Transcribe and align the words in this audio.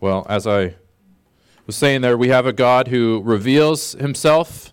Well, 0.00 0.26
as 0.28 0.46
I 0.46 0.74
was 1.66 1.76
saying 1.76 2.02
there, 2.02 2.18
we 2.18 2.28
have 2.28 2.46
a 2.46 2.52
God 2.52 2.88
who 2.88 3.22
reveals 3.24 3.92
himself 3.92 4.72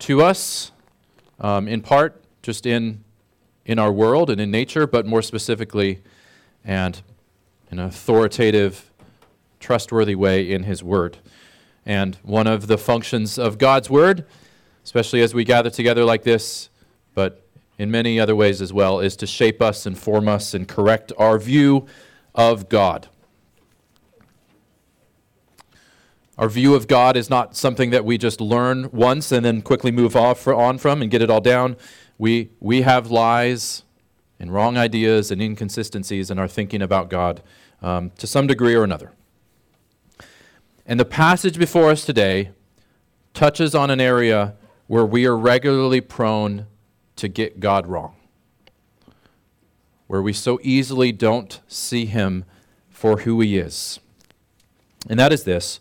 to 0.00 0.22
us, 0.22 0.72
um, 1.40 1.68
in 1.68 1.80
part 1.80 2.22
just 2.42 2.66
in, 2.66 3.04
in 3.64 3.78
our 3.78 3.92
world 3.92 4.28
and 4.28 4.40
in 4.40 4.50
nature, 4.50 4.86
but 4.86 5.06
more 5.06 5.22
specifically 5.22 6.02
and 6.64 7.00
in 7.70 7.78
an 7.78 7.86
authoritative, 7.86 8.90
trustworthy 9.60 10.14
way 10.14 10.50
in 10.50 10.64
his 10.64 10.82
word. 10.82 11.18
And 11.86 12.16
one 12.22 12.46
of 12.46 12.66
the 12.66 12.76
functions 12.76 13.38
of 13.38 13.56
God's 13.56 13.88
word, 13.88 14.26
especially 14.84 15.22
as 15.22 15.32
we 15.32 15.44
gather 15.44 15.70
together 15.70 16.04
like 16.04 16.24
this, 16.24 16.68
but 17.14 17.46
in 17.78 17.90
many 17.90 18.20
other 18.20 18.36
ways 18.36 18.60
as 18.60 18.72
well, 18.72 19.00
is 19.00 19.16
to 19.16 19.26
shape 19.26 19.62
us, 19.62 19.86
inform 19.86 20.28
us, 20.28 20.54
and 20.54 20.68
correct 20.68 21.12
our 21.18 21.38
view 21.38 21.86
of 22.34 22.68
God. 22.68 23.08
Our 26.36 26.48
view 26.48 26.74
of 26.74 26.88
God 26.88 27.16
is 27.16 27.30
not 27.30 27.54
something 27.54 27.90
that 27.90 28.04
we 28.04 28.18
just 28.18 28.40
learn 28.40 28.90
once 28.90 29.30
and 29.30 29.44
then 29.44 29.62
quickly 29.62 29.92
move 29.92 30.16
off 30.16 30.48
on 30.48 30.78
from 30.78 31.00
and 31.00 31.10
get 31.10 31.22
it 31.22 31.30
all 31.30 31.40
down. 31.40 31.76
We, 32.18 32.50
we 32.58 32.82
have 32.82 33.10
lies 33.10 33.84
and 34.40 34.52
wrong 34.52 34.76
ideas 34.76 35.30
and 35.30 35.40
inconsistencies 35.40 36.30
in 36.30 36.38
our 36.40 36.48
thinking 36.48 36.82
about 36.82 37.08
God 37.08 37.40
um, 37.82 38.10
to 38.18 38.26
some 38.26 38.48
degree 38.48 38.74
or 38.74 38.82
another. 38.82 39.12
And 40.84 40.98
the 40.98 41.04
passage 41.04 41.56
before 41.56 41.90
us 41.90 42.04
today 42.04 42.50
touches 43.32 43.74
on 43.74 43.90
an 43.90 44.00
area 44.00 44.54
where 44.86 45.06
we 45.06 45.26
are 45.26 45.36
regularly 45.36 46.00
prone 46.00 46.66
to 47.16 47.28
get 47.28 47.60
God 47.60 47.86
wrong, 47.86 48.16
where 50.08 50.20
we 50.20 50.32
so 50.32 50.58
easily 50.62 51.12
don't 51.12 51.60
see 51.68 52.06
Him 52.06 52.44
for 52.90 53.18
who 53.20 53.40
He 53.40 53.56
is. 53.56 54.00
And 55.08 55.18
that 55.20 55.32
is 55.32 55.44
this 55.44 55.80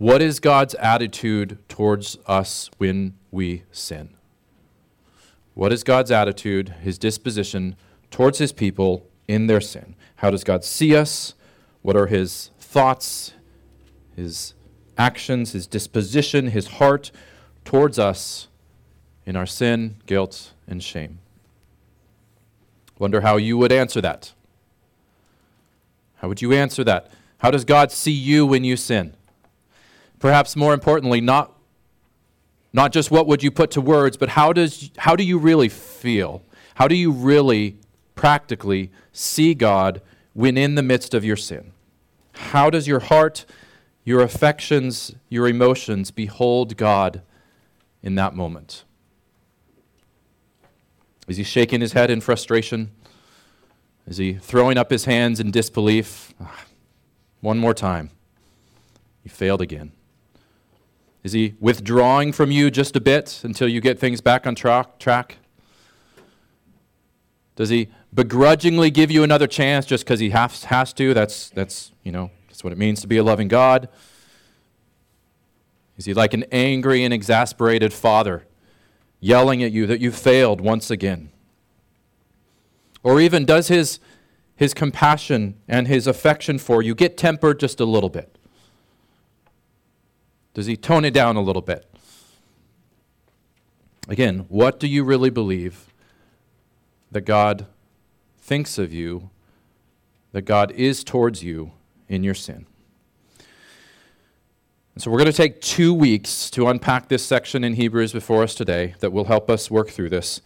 what 0.00 0.22
is 0.22 0.40
God's 0.40 0.74
attitude 0.76 1.58
towards 1.68 2.16
us 2.26 2.70
when 2.78 3.12
we 3.30 3.64
sin? 3.70 4.08
What 5.52 5.74
is 5.74 5.84
God's 5.84 6.10
attitude, 6.10 6.70
his 6.80 6.96
disposition 6.98 7.76
towards 8.10 8.38
his 8.38 8.50
people 8.50 9.06
in 9.28 9.46
their 9.46 9.60
sin? 9.60 9.94
How 10.16 10.30
does 10.30 10.42
God 10.42 10.64
see 10.64 10.96
us? 10.96 11.34
What 11.82 11.96
are 11.96 12.06
his 12.06 12.50
thoughts, 12.58 13.34
his 14.16 14.54
actions, 14.96 15.52
his 15.52 15.66
disposition, 15.66 16.46
his 16.46 16.66
heart 16.66 17.10
towards 17.66 17.98
us 17.98 18.48
in 19.26 19.36
our 19.36 19.44
sin, 19.44 19.96
guilt, 20.06 20.54
and 20.66 20.82
shame? 20.82 21.18
Wonder 22.98 23.20
how 23.20 23.36
you 23.36 23.58
would 23.58 23.70
answer 23.70 24.00
that. 24.00 24.32
How 26.16 26.28
would 26.28 26.40
you 26.40 26.54
answer 26.54 26.84
that? 26.84 27.10
How 27.36 27.50
does 27.50 27.66
God 27.66 27.92
see 27.92 28.12
you 28.12 28.46
when 28.46 28.64
you 28.64 28.78
sin? 28.78 29.14
Perhaps 30.20 30.54
more 30.54 30.72
importantly, 30.72 31.20
not, 31.20 31.58
not 32.72 32.92
just 32.92 33.10
what 33.10 33.26
would 33.26 33.42
you 33.42 33.50
put 33.50 33.72
to 33.72 33.80
words, 33.80 34.16
but 34.16 34.28
how, 34.28 34.52
does, 34.52 34.90
how 34.98 35.16
do 35.16 35.24
you 35.24 35.38
really 35.38 35.68
feel? 35.68 36.42
How 36.74 36.86
do 36.86 36.94
you 36.94 37.10
really 37.10 37.78
practically 38.14 38.92
see 39.12 39.54
God 39.54 40.00
when 40.34 40.56
in 40.56 40.76
the 40.76 40.82
midst 40.82 41.14
of 41.14 41.24
your 41.24 41.36
sin? 41.36 41.72
How 42.34 42.70
does 42.70 42.86
your 42.86 43.00
heart, 43.00 43.46
your 44.04 44.20
affections, 44.20 45.14
your 45.28 45.48
emotions 45.48 46.10
behold 46.10 46.76
God 46.76 47.22
in 48.02 48.14
that 48.14 48.34
moment? 48.34 48.84
Is 51.26 51.38
he 51.38 51.44
shaking 51.44 51.80
his 51.80 51.92
head 51.92 52.10
in 52.10 52.20
frustration? 52.20 52.90
Is 54.06 54.18
he 54.18 54.34
throwing 54.34 54.76
up 54.76 54.90
his 54.90 55.06
hands 55.06 55.40
in 55.40 55.50
disbelief? 55.50 56.34
Ah, 56.40 56.64
one 57.40 57.58
more 57.58 57.74
time. 57.74 58.10
You 59.24 59.30
failed 59.30 59.60
again. 59.60 59.92
Is 61.22 61.32
he 61.32 61.54
withdrawing 61.60 62.32
from 62.32 62.50
you 62.50 62.70
just 62.70 62.96
a 62.96 63.00
bit 63.00 63.40
until 63.44 63.68
you 63.68 63.80
get 63.80 63.98
things 63.98 64.20
back 64.20 64.46
on 64.46 64.54
tra- 64.54 64.88
track? 64.98 65.36
Does 67.56 67.68
he 67.68 67.88
begrudgingly 68.14 68.90
give 68.90 69.10
you 69.10 69.22
another 69.22 69.46
chance 69.46 69.84
just 69.84 70.04
because 70.04 70.20
he 70.20 70.30
has, 70.30 70.64
has 70.64 70.92
to? 70.94 71.12
That's, 71.12 71.50
that's, 71.50 71.92
you 72.02 72.10
know, 72.10 72.30
that's 72.48 72.64
what 72.64 72.72
it 72.72 72.78
means 72.78 73.02
to 73.02 73.06
be 73.06 73.18
a 73.18 73.22
loving 73.22 73.48
God. 73.48 73.88
Is 75.98 76.06
he 76.06 76.14
like 76.14 76.32
an 76.32 76.44
angry 76.50 77.04
and 77.04 77.12
exasperated 77.12 77.92
father 77.92 78.46
yelling 79.20 79.62
at 79.62 79.72
you 79.72 79.86
that 79.86 80.00
you 80.00 80.10
failed 80.10 80.62
once 80.62 80.90
again? 80.90 81.30
Or 83.02 83.20
even 83.20 83.44
does 83.44 83.68
his, 83.68 84.00
his 84.56 84.72
compassion 84.72 85.60
and 85.68 85.86
his 85.86 86.06
affection 86.06 86.58
for 86.58 86.82
you 86.82 86.94
get 86.94 87.18
tempered 87.18 87.60
just 87.60 87.80
a 87.80 87.84
little 87.84 88.08
bit? 88.08 88.38
Does 90.54 90.66
he 90.66 90.76
tone 90.76 91.04
it 91.04 91.14
down 91.14 91.36
a 91.36 91.40
little 91.40 91.62
bit? 91.62 91.86
Again, 94.08 94.46
what 94.48 94.80
do 94.80 94.88
you 94.88 95.04
really 95.04 95.30
believe 95.30 95.92
that 97.12 97.22
God 97.22 97.66
thinks 98.38 98.78
of 98.78 98.92
you, 98.92 99.30
that 100.32 100.42
God 100.42 100.72
is 100.72 101.04
towards 101.04 101.44
you 101.44 101.72
in 102.08 102.24
your 102.24 102.34
sin? 102.34 102.66
And 104.94 105.02
so 105.02 105.10
we're 105.10 105.18
going 105.18 105.30
to 105.30 105.32
take 105.32 105.60
two 105.60 105.94
weeks 105.94 106.50
to 106.50 106.66
unpack 106.68 107.08
this 107.08 107.24
section 107.24 107.62
in 107.62 107.74
Hebrews 107.74 108.12
before 108.12 108.42
us 108.42 108.54
today 108.54 108.94
that 108.98 109.12
will 109.12 109.26
help 109.26 109.48
us 109.48 109.70
work 109.70 109.90
through 109.90 110.10
this. 110.10 110.40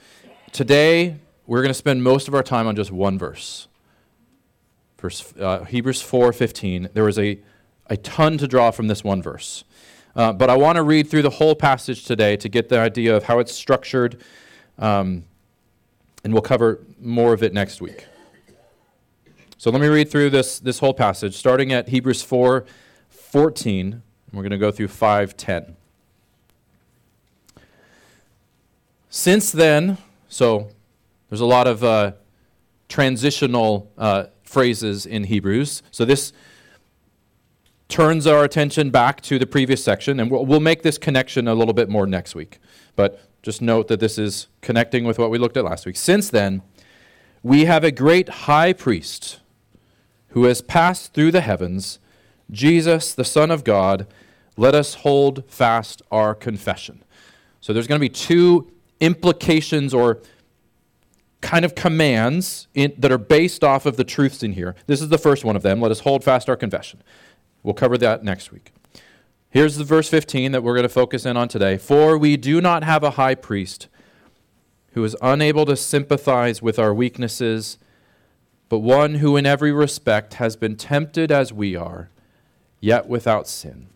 Today, 0.52 1.16
we're 1.46 1.62
going 1.62 1.70
to 1.70 1.74
spend 1.74 2.04
most 2.04 2.28
of 2.28 2.34
our 2.34 2.42
time 2.42 2.66
on 2.66 2.76
just 2.76 2.92
one 2.92 3.18
verse. 3.18 3.68
Verse, 4.98 5.34
uh, 5.38 5.64
Hebrews 5.64 6.02
4:15. 6.02 6.92
There 6.92 7.08
is 7.08 7.18
a, 7.18 7.40
a 7.88 7.96
ton 7.96 8.38
to 8.38 8.46
draw 8.46 8.70
from 8.70 8.86
this 8.86 9.02
one 9.02 9.22
verse. 9.22 9.64
Uh, 10.16 10.32
but 10.32 10.48
I 10.48 10.56
want 10.56 10.76
to 10.76 10.82
read 10.82 11.08
through 11.08 11.22
the 11.22 11.30
whole 11.30 11.54
passage 11.54 12.04
today 12.04 12.36
to 12.36 12.48
get 12.48 12.68
the 12.68 12.78
idea 12.78 13.16
of 13.16 13.24
how 13.24 13.40
it's 13.40 13.52
structured, 13.52 14.22
um, 14.78 15.24
and 16.22 16.32
we'll 16.32 16.42
cover 16.42 16.80
more 17.00 17.32
of 17.32 17.42
it 17.42 17.52
next 17.52 17.80
week. 17.80 18.06
So 19.58 19.70
let 19.70 19.80
me 19.80 19.88
read 19.88 20.10
through 20.10 20.30
this, 20.30 20.58
this 20.58 20.78
whole 20.78 20.94
passage, 20.94 21.36
starting 21.36 21.72
at 21.72 21.88
Hebrews 21.88 22.22
4 22.22 22.64
14. 23.08 23.92
And 23.92 24.02
we're 24.32 24.42
going 24.42 24.50
to 24.50 24.58
go 24.58 24.70
through 24.70 24.88
5 24.88 25.36
10. 25.36 25.76
Since 29.08 29.52
then, 29.52 29.98
so 30.28 30.68
there's 31.28 31.40
a 31.40 31.46
lot 31.46 31.66
of 31.66 31.82
uh, 31.82 32.12
transitional 32.88 33.90
uh, 33.96 34.26
phrases 34.42 35.06
in 35.06 35.24
Hebrews. 35.24 35.82
So 35.90 36.04
this 36.04 36.32
turns 37.94 38.26
our 38.26 38.42
attention 38.42 38.90
back 38.90 39.20
to 39.20 39.38
the 39.38 39.46
previous 39.46 39.84
section, 39.84 40.18
and 40.18 40.28
we'll, 40.28 40.44
we'll 40.44 40.58
make 40.58 40.82
this 40.82 40.98
connection 40.98 41.46
a 41.46 41.54
little 41.54 41.72
bit 41.72 41.88
more 41.88 42.08
next 42.08 42.34
week. 42.34 42.58
But 42.96 43.20
just 43.40 43.62
note 43.62 43.86
that 43.86 44.00
this 44.00 44.18
is 44.18 44.48
connecting 44.62 45.04
with 45.04 45.16
what 45.16 45.30
we 45.30 45.38
looked 45.38 45.56
at 45.56 45.64
last 45.64 45.86
week. 45.86 45.94
Since 45.94 46.28
then, 46.30 46.62
we 47.44 47.66
have 47.66 47.84
a 47.84 47.92
great 47.92 48.28
high 48.28 48.72
priest 48.72 49.38
who 50.30 50.42
has 50.46 50.60
passed 50.60 51.14
through 51.14 51.30
the 51.30 51.40
heavens, 51.40 52.00
Jesus, 52.50 53.14
the 53.14 53.24
Son 53.24 53.52
of 53.52 53.62
God. 53.62 54.08
Let 54.56 54.74
us 54.74 54.94
hold 54.94 55.44
fast 55.46 56.02
our 56.10 56.34
confession. 56.34 57.04
So 57.60 57.72
there's 57.72 57.86
going 57.86 58.00
to 58.00 58.04
be 58.04 58.08
two 58.08 58.72
implications 58.98 59.94
or 59.94 60.20
kind 61.42 61.64
of 61.64 61.76
commands 61.76 62.66
in, 62.74 62.92
that 62.98 63.12
are 63.12 63.18
based 63.18 63.62
off 63.62 63.86
of 63.86 63.96
the 63.96 64.04
truths 64.04 64.42
in 64.42 64.54
here. 64.54 64.74
This 64.88 65.00
is 65.00 65.10
the 65.10 65.18
first 65.18 65.44
one 65.44 65.54
of 65.54 65.62
them. 65.62 65.80
Let 65.80 65.92
us 65.92 66.00
hold 66.00 66.24
fast 66.24 66.48
our 66.48 66.56
confession. 66.56 67.00
We'll 67.64 67.74
cover 67.74 67.98
that 67.98 68.22
next 68.22 68.52
week. 68.52 68.72
Here's 69.50 69.76
the 69.76 69.84
verse 69.84 70.08
15 70.08 70.52
that 70.52 70.62
we're 70.62 70.74
going 70.74 70.82
to 70.84 70.88
focus 70.88 71.24
in 71.24 71.36
on 71.36 71.48
today. 71.48 71.78
For 71.78 72.18
we 72.18 72.36
do 72.36 72.60
not 72.60 72.84
have 72.84 73.02
a 73.02 73.12
high 73.12 73.34
priest 73.34 73.88
who 74.92 75.02
is 75.02 75.16
unable 75.22 75.64
to 75.66 75.76
sympathize 75.76 76.60
with 76.62 76.78
our 76.78 76.92
weaknesses, 76.92 77.78
but 78.68 78.78
one 78.80 79.16
who 79.16 79.36
in 79.36 79.46
every 79.46 79.72
respect 79.72 80.34
has 80.34 80.56
been 80.56 80.76
tempted 80.76 81.32
as 81.32 81.52
we 81.52 81.74
are, 81.74 82.10
yet 82.80 83.08
without 83.08 83.48
sin. 83.48 83.88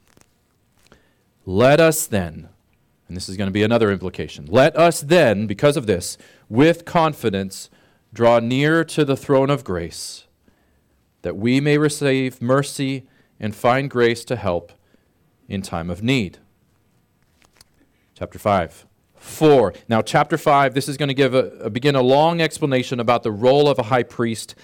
Let 1.44 1.78
us 1.78 2.06
then, 2.06 2.48
and 3.06 3.16
this 3.16 3.28
is 3.28 3.37
going 3.37 3.48
to 3.48 3.52
be 3.52 3.62
another 3.62 3.93
implication, 3.93 4.46
let 4.46 4.76
us 4.76 5.00
then, 5.00 5.46
because 5.46 5.76
of 5.76 5.87
this, 5.87 6.19
with 6.48 6.84
confidence, 6.84 7.70
draw 8.12 8.40
near 8.40 8.84
to 8.84 9.04
the 9.04 9.16
throne 9.16 9.50
of 9.50 9.62
grace, 9.62 10.25
that 11.22 11.37
we 11.37 11.60
may 11.60 11.78
receive 11.78 12.40
mercy 12.40 13.06
and 13.40 13.55
find 13.55 13.90
grace 13.90 14.25
to 14.25 14.37
help 14.37 14.73
in 15.49 15.62
time 15.62 15.90
of 15.90 16.02
need. 16.02 16.38
Chapter 18.14 18.38
5. 18.38 18.87
4. 19.17 19.75
Now, 19.88 20.02
chapter 20.02 20.38
5, 20.38 20.75
this 20.75 20.88
is 20.88 20.96
going 20.96 21.08
to 21.08 21.14
give 21.14 21.35
a, 21.35 21.49
a, 21.61 21.70
begin 21.70 21.94
a 21.94 22.02
long 22.02 22.40
explanation 22.40 23.00
about 23.00 23.23
the 23.23 23.32
role 23.32 23.69
of 23.69 23.79
a 23.79 23.85
high 23.85 24.02
priest 24.02 24.55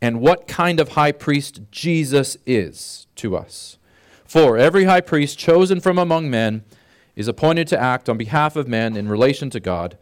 and 0.00 0.20
what 0.20 0.46
kind 0.46 0.80
of 0.80 0.90
high 0.90 1.12
priest 1.12 1.60
Jesus 1.70 2.36
is 2.46 3.06
to 3.16 3.36
us. 3.36 3.78
For 4.24 4.58
every 4.58 4.84
high 4.84 5.00
priest 5.00 5.38
chosen 5.38 5.80
from 5.80 5.98
among 5.98 6.30
men 6.30 6.64
is 7.16 7.28
appointed 7.28 7.68
to 7.68 7.80
act 7.80 8.08
on 8.08 8.18
behalf 8.18 8.56
of 8.56 8.68
men 8.68 8.96
in 8.96 9.08
relation 9.08 9.48
to 9.50 9.60
God, 9.60 9.96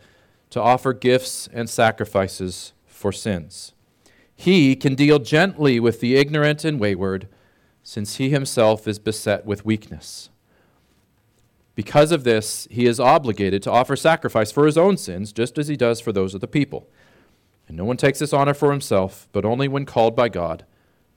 to 0.50 0.60
offer 0.60 0.92
gifts 0.92 1.48
and 1.52 1.68
sacrifices 1.68 2.72
for 2.86 3.12
sins. 3.12 3.72
He 4.34 4.74
can 4.74 4.94
deal 4.94 5.18
gently 5.18 5.78
with 5.78 6.00
the 6.00 6.16
ignorant 6.16 6.64
and 6.64 6.80
wayward 6.80 7.28
since 7.82 8.16
he 8.16 8.30
himself 8.30 8.86
is 8.86 8.98
beset 8.98 9.44
with 9.44 9.64
weakness. 9.64 10.30
Because 11.74 12.12
of 12.12 12.24
this, 12.24 12.68
he 12.70 12.86
is 12.86 13.00
obligated 13.00 13.62
to 13.62 13.70
offer 13.70 13.96
sacrifice 13.96 14.52
for 14.52 14.66
his 14.66 14.76
own 14.76 14.96
sins, 14.96 15.32
just 15.32 15.58
as 15.58 15.68
he 15.68 15.76
does 15.76 16.00
for 16.00 16.12
those 16.12 16.34
of 16.34 16.40
the 16.40 16.46
people. 16.46 16.88
And 17.66 17.76
no 17.76 17.84
one 17.84 17.96
takes 17.96 18.18
this 18.18 18.32
honor 18.32 18.54
for 18.54 18.70
himself, 18.70 19.26
but 19.32 19.44
only 19.44 19.68
when 19.68 19.86
called 19.86 20.14
by 20.14 20.28
God, 20.28 20.64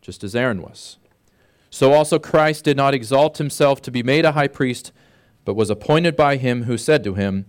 just 0.02 0.24
as 0.24 0.36
Aaron 0.36 0.62
was. 0.62 0.98
So 1.70 1.92
also 1.92 2.20
Christ 2.20 2.64
did 2.64 2.78
not 2.78 2.94
exalt 2.94 3.38
himself 3.38 3.82
to 3.82 3.92
be 3.92 4.02
made 4.02 4.24
a 4.24 4.32
high 4.32 4.48
priest, 4.48 4.94
but 5.44 5.56
was 5.56 5.70
appointed 5.70 6.16
by 6.16 6.38
him 6.38 6.64
who 6.64 6.78
said 6.78 7.04
to 7.04 7.16
him, 7.16 7.48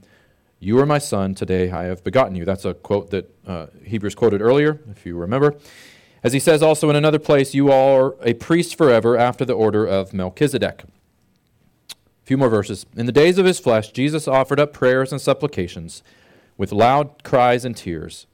You 0.58 0.78
are 0.80 0.86
my 0.86 0.98
son, 0.98 1.36
today 1.36 1.70
I 1.70 1.84
have 1.84 2.02
begotten 2.02 2.34
you. 2.34 2.44
That's 2.44 2.64
a 2.64 2.74
quote 2.74 3.10
that 3.10 3.32
uh, 3.46 3.66
Hebrews 3.84 4.16
quoted 4.16 4.42
earlier, 4.42 4.80
if 4.90 5.06
you 5.06 5.16
remember. 5.16 5.54
As 6.26 6.32
he 6.32 6.40
says 6.40 6.60
also 6.60 6.90
in 6.90 6.96
another 6.96 7.20
place, 7.20 7.54
You 7.54 7.70
are 7.70 8.16
a 8.20 8.34
priest 8.34 8.76
forever 8.76 9.16
after 9.16 9.44
the 9.44 9.52
order 9.52 9.86
of 9.86 10.12
Melchizedek. 10.12 10.82
A 10.82 11.94
few 12.24 12.36
more 12.36 12.48
verses. 12.48 12.84
In 12.96 13.06
the 13.06 13.12
days 13.12 13.38
of 13.38 13.46
his 13.46 13.60
flesh, 13.60 13.92
Jesus 13.92 14.26
offered 14.26 14.58
up 14.58 14.72
prayers 14.72 15.12
and 15.12 15.20
supplications 15.20 16.02
with 16.56 16.72
loud 16.72 17.22
cries 17.22 17.64
and 17.64 17.76
tears 17.76 18.26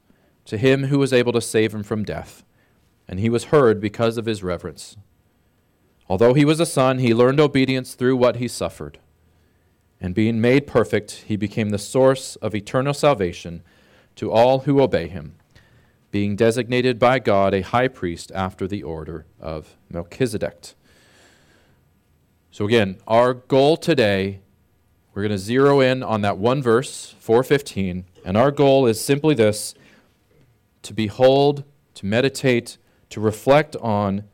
to 0.46 0.56
him 0.56 0.84
who 0.84 0.98
was 0.98 1.12
able 1.12 1.32
to 1.32 1.42
save 1.42 1.74
him 1.74 1.82
from 1.82 2.02
death, 2.02 2.42
and 3.06 3.20
he 3.20 3.28
was 3.28 3.52
heard 3.52 3.78
because 3.78 4.16
of 4.16 4.24
his 4.24 4.42
reverence. 4.42 4.96
Although 6.08 6.32
he 6.32 6.46
was 6.46 6.60
a 6.60 6.64
son, 6.64 6.98
he 6.98 7.12
learned 7.12 7.40
obedience 7.40 7.92
through 7.92 8.16
what 8.16 8.36
he 8.36 8.48
suffered. 8.48 9.00
And 10.00 10.14
being 10.14 10.40
made 10.40 10.66
perfect, 10.66 11.24
he 11.26 11.36
became 11.36 11.68
the 11.68 11.78
source 11.78 12.36
of 12.36 12.54
eternal 12.54 12.94
salvation 12.94 13.62
to 14.16 14.32
all 14.32 14.60
who 14.60 14.80
obey 14.80 15.08
him, 15.08 15.34
being 16.12 16.36
designated 16.36 16.98
by 16.98 17.18
God 17.18 17.54
a 17.54 17.62
high 17.62 17.88
priest 17.88 18.30
after 18.34 18.68
the 18.68 18.82
order 18.82 19.26
of 19.40 19.76
Melchizedek. 19.90 20.74
So 22.52 22.66
again, 22.66 22.98
our 23.08 23.32
goal 23.32 23.78
today, 23.78 24.40
we're 25.14 25.22
going 25.22 25.32
to 25.32 25.38
zero 25.38 25.80
in 25.80 26.02
on 26.02 26.20
that 26.20 26.36
one 26.36 26.62
verse, 26.62 27.14
415, 27.18 28.04
and 28.26 28.36
our 28.36 28.50
goal 28.50 28.86
is 28.86 29.00
simply 29.00 29.34
this 29.34 29.74
to 30.82 30.92
behold, 30.92 31.64
to 31.94 32.06
meditate, 32.06 32.76
to 33.08 33.18
reflect 33.20 33.74
on, 33.76 34.24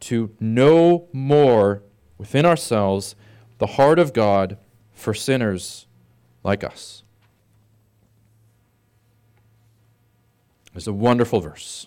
to 0.00 0.34
know 0.40 1.06
more 1.12 1.82
within 2.16 2.46
ourselves 2.46 3.14
the 3.58 3.66
heart 3.66 3.98
of 3.98 4.14
God 4.14 4.56
for 4.92 5.12
sinners 5.12 5.86
like 6.42 6.64
us. 6.64 7.02
It's 10.76 10.86
a 10.86 10.92
wonderful 10.92 11.40
verse. 11.40 11.86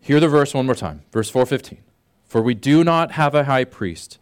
Hear 0.00 0.20
the 0.20 0.28
verse 0.28 0.54
one 0.54 0.66
more 0.66 0.74
time. 0.76 1.02
Verse 1.12 1.28
415. 1.28 1.82
For 2.24 2.40
we 2.40 2.54
do 2.54 2.84
not 2.84 3.12
have 3.12 3.34
a 3.34 3.44
high 3.44 3.64
priest 3.64 4.18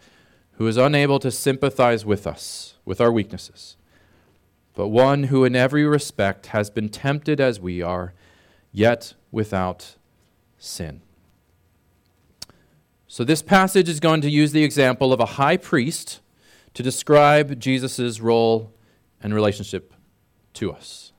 who 0.52 0.66
is 0.66 0.76
unable 0.76 1.18
to 1.18 1.30
sympathize 1.30 2.04
with 2.06 2.26
us, 2.26 2.74
with 2.84 3.00
our 3.00 3.12
weaknesses, 3.12 3.76
but 4.74 4.88
one 4.88 5.24
who 5.24 5.44
in 5.44 5.54
every 5.54 5.84
respect 5.84 6.46
has 6.46 6.70
been 6.70 6.88
tempted 6.88 7.40
as 7.40 7.60
we 7.60 7.82
are, 7.82 8.14
yet 8.72 9.14
without 9.30 9.96
sin. 10.58 11.02
So, 13.06 13.24
this 13.24 13.42
passage 13.42 13.88
is 13.88 14.00
going 14.00 14.20
to 14.22 14.30
use 14.30 14.52
the 14.52 14.64
example 14.64 15.12
of 15.12 15.20
a 15.20 15.26
high 15.26 15.56
priest 15.56 16.20
to 16.72 16.82
describe 16.82 17.60
Jesus' 17.60 18.20
role 18.20 18.72
and 19.22 19.34
relationship 19.34 19.94
to 20.54 20.72
us. 20.72 21.13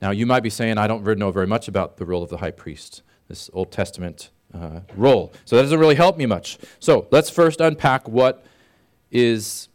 Now, 0.00 0.10
you 0.10 0.26
might 0.26 0.42
be 0.42 0.50
saying, 0.50 0.78
I 0.78 0.86
don't 0.86 1.02
really 1.04 1.18
know 1.18 1.30
very 1.30 1.46
much 1.46 1.68
about 1.68 1.98
the 1.98 2.06
role 2.06 2.22
of 2.22 2.30
the 2.30 2.38
high 2.38 2.50
priest, 2.50 3.02
this 3.28 3.50
Old 3.52 3.70
Testament 3.70 4.30
uh, 4.54 4.80
role. 4.96 5.32
So 5.44 5.56
that 5.56 5.62
doesn't 5.62 5.78
really 5.78 5.94
help 5.94 6.16
me 6.16 6.26
much. 6.26 6.58
So 6.78 7.06
let's 7.10 7.28
first 7.30 7.60
unpack 7.60 8.08
what 8.08 8.44
is 9.10 9.68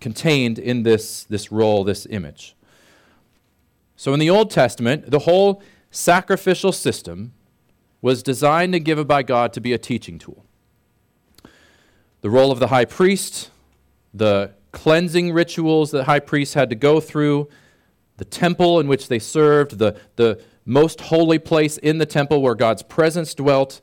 contained 0.00 0.58
in 0.58 0.82
this, 0.82 1.24
this 1.24 1.52
role, 1.52 1.84
this 1.84 2.06
image. 2.10 2.56
So 3.96 4.12
in 4.12 4.20
the 4.20 4.30
Old 4.30 4.50
Testament, 4.50 5.10
the 5.10 5.20
whole 5.20 5.62
sacrificial 5.90 6.72
system 6.72 7.32
was 8.00 8.22
designed 8.22 8.74
and 8.74 8.84
given 8.84 9.06
by 9.06 9.22
God 9.22 9.52
to 9.52 9.60
be 9.60 9.72
a 9.72 9.78
teaching 9.78 10.18
tool. 10.18 10.44
The 12.20 12.30
role 12.30 12.50
of 12.50 12.58
the 12.58 12.66
high 12.68 12.84
priest, 12.84 13.50
the 14.12 14.54
cleansing 14.72 15.32
rituals 15.32 15.92
that 15.92 16.04
high 16.04 16.18
priests 16.18 16.54
had 16.54 16.68
to 16.70 16.76
go 16.76 16.98
through, 16.98 17.48
the 18.22 18.28
temple 18.28 18.78
in 18.78 18.86
which 18.86 19.08
they 19.08 19.18
served, 19.18 19.78
the, 19.78 19.98
the 20.14 20.40
most 20.64 21.00
holy 21.00 21.40
place 21.40 21.76
in 21.76 21.98
the 21.98 22.06
temple 22.06 22.40
where 22.40 22.54
God's 22.54 22.84
presence 22.84 23.34
dwelt, 23.34 23.80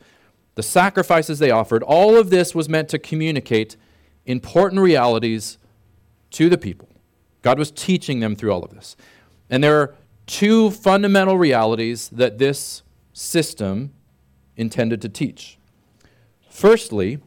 the 0.56 0.63
sacrifices 0.63 1.39
they 1.39 1.51
offered, 1.51 1.83
all 1.83 2.15
of 2.15 2.30
this 2.30 2.56
was 2.56 2.69
meant 2.69 2.88
to 2.88 3.00
communicate 3.00 3.75
important 4.25 4.81
realities 4.81 5.57
to 6.31 6.47
the 6.47 6.57
people. 6.57 6.88
God 7.41 7.59
was 7.59 7.69
teaching 7.69 8.21
them 8.21 8.33
through 8.33 8.53
all 8.53 8.63
of 8.63 8.71
this. 8.71 8.95
And 9.50 9.62
there 9.62 9.77
are 9.77 9.95
two 10.25 10.71
fundamental 10.71 11.38
realities 11.38 12.07
that 12.07 12.38
this 12.38 12.81
system 13.12 13.91
intended 14.56 15.01
to 15.01 15.09
teach. 15.09 15.57
Firstly, 16.50 17.19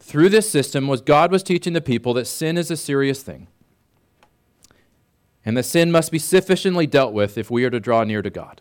through 0.00 0.30
this 0.30 0.50
system 0.50 0.88
was 0.88 1.02
God 1.02 1.30
was 1.30 1.42
teaching 1.42 1.74
the 1.74 1.82
people 1.82 2.14
that 2.14 2.24
sin 2.24 2.56
is 2.56 2.70
a 2.70 2.78
serious 2.78 3.22
thing. 3.22 3.48
And 5.48 5.56
that 5.56 5.62
sin 5.62 5.90
must 5.90 6.12
be 6.12 6.18
sufficiently 6.18 6.86
dealt 6.86 7.14
with 7.14 7.38
if 7.38 7.50
we 7.50 7.64
are 7.64 7.70
to 7.70 7.80
draw 7.80 8.04
near 8.04 8.20
to 8.20 8.28
God. 8.28 8.60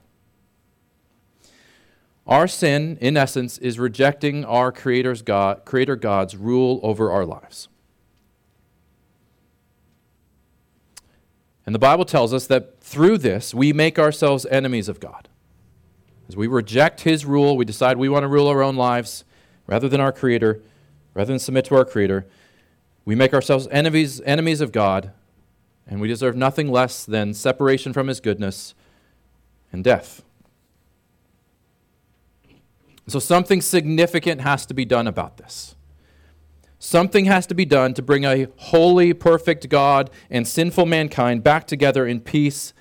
Our 2.25 2.47
sin, 2.47 2.97
in 3.01 3.17
essence, 3.17 3.57
is 3.57 3.77
rejecting 3.77 4.45
our 4.45 4.71
Creator's 4.71 5.21
God, 5.21 5.65
Creator 5.65 5.97
God's 5.97 6.37
rule 6.37 6.79
over 6.83 7.11
our 7.11 7.25
lives. 7.25 7.67
And 11.65 11.75
the 11.75 11.79
Bible 11.79 12.05
tells 12.05 12.33
us 12.33 12.47
that 12.47 12.79
through 12.79 13.17
this, 13.17 13.53
we 13.53 13.73
make 13.73 13.99
ourselves 13.99 14.45
enemies 14.45 14.87
of 14.87 15.01
God. 15.01 15.27
As 16.29 16.37
we 16.37 16.47
reject 16.47 17.01
His 17.01 17.25
rule, 17.25 17.57
we 17.57 17.65
decide 17.65 17.97
we 17.97 18.07
want 18.07 18.23
to 18.23 18.29
rule 18.29 18.47
our 18.47 18.63
own 18.63 18.77
lives 18.77 19.25
rather 19.65 19.89
than 19.89 19.99
our 19.99 20.13
Creator, 20.13 20.61
rather 21.13 21.33
than 21.33 21.39
submit 21.39 21.65
to 21.65 21.75
our 21.75 21.83
Creator. 21.83 22.25
We 23.03 23.13
make 23.13 23.33
ourselves 23.33 23.67
enemies, 23.71 24.21
enemies 24.21 24.61
of 24.61 24.71
God, 24.71 25.11
and 25.87 26.01
we 26.01 26.07
deserve 26.07 26.35
nothing 26.35 26.69
less 26.69 27.05
than 27.05 27.33
separation 27.33 27.93
from 27.93 28.07
His 28.07 28.19
goodness 28.19 28.75
and 29.71 29.83
death. 29.83 30.23
So 33.07 33.19
something 33.19 33.61
significant 33.61 34.41
has 34.41 34.65
to 34.65 34.73
be 34.73 34.83
done 34.83 35.07
about 35.07 35.37
this. 35.37 35.75
Something 36.79 37.25
has 37.25 37.47
to 37.47 37.55
be 37.55 37.65
done 37.65 37.93
to 37.95 38.01
bring 38.01 38.25
a 38.25 38.47
holy, 38.57 39.13
perfect 39.13 39.69
God 39.69 40.09
and 40.29 40.47
sinful 40.47 40.85
mankind 40.85 41.43
back 41.43 41.65
together 41.65 42.05
in 42.05 42.19
peace 42.19 42.73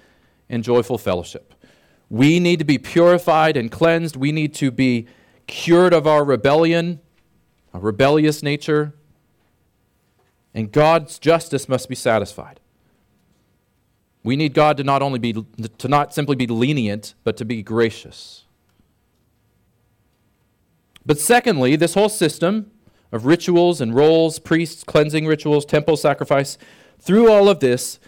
and 0.48 0.62
joyful 0.62 0.98
fellowship. 0.98 1.54
We 2.10 2.38
need 2.38 2.58
to 2.58 2.64
be 2.64 2.78
purified 2.78 3.56
and 3.56 3.70
cleansed. 3.70 4.16
We 4.16 4.32
need 4.32 4.54
to 4.54 4.70
be 4.70 5.06
cured 5.46 5.94
of 5.94 6.06
our 6.06 6.25
rebellion, 6.25 7.00
our 7.72 7.80
rebellious 7.80 8.42
nature. 8.42 8.94
And 10.52 10.70
God's 10.70 11.18
justice 11.18 11.68
must 11.68 11.88
be 11.88 11.94
satisfied. 11.94 12.60
We 14.26 14.35
need 14.35 14.54
God 14.54 14.76
to 14.78 14.83
not 14.83 15.02
only 15.02 15.21
be 15.21 15.33
to 15.35 15.87
not 15.87 16.12
simply 16.12 16.35
be 16.35 16.49
lenient, 16.49 17.14
but 17.23 17.37
to 17.37 17.45
be 17.45 17.62
gracious. 17.62 18.42
But 21.06 21.21
secondly, 21.21 21.76
this 21.76 21.95
whole 21.95 22.09
system 22.09 22.73
of 23.12 23.25
rituals 23.25 23.80
and 23.80 23.95
roles, 23.95 24.40
priests, 24.40 24.83
cleansing 24.83 25.28
rituals, 25.28 25.64
temple 25.64 25.97
sacrifice, 25.97 26.59
through 26.99 27.30
all 27.30 27.49
of 27.49 27.61
this, 27.61 28.00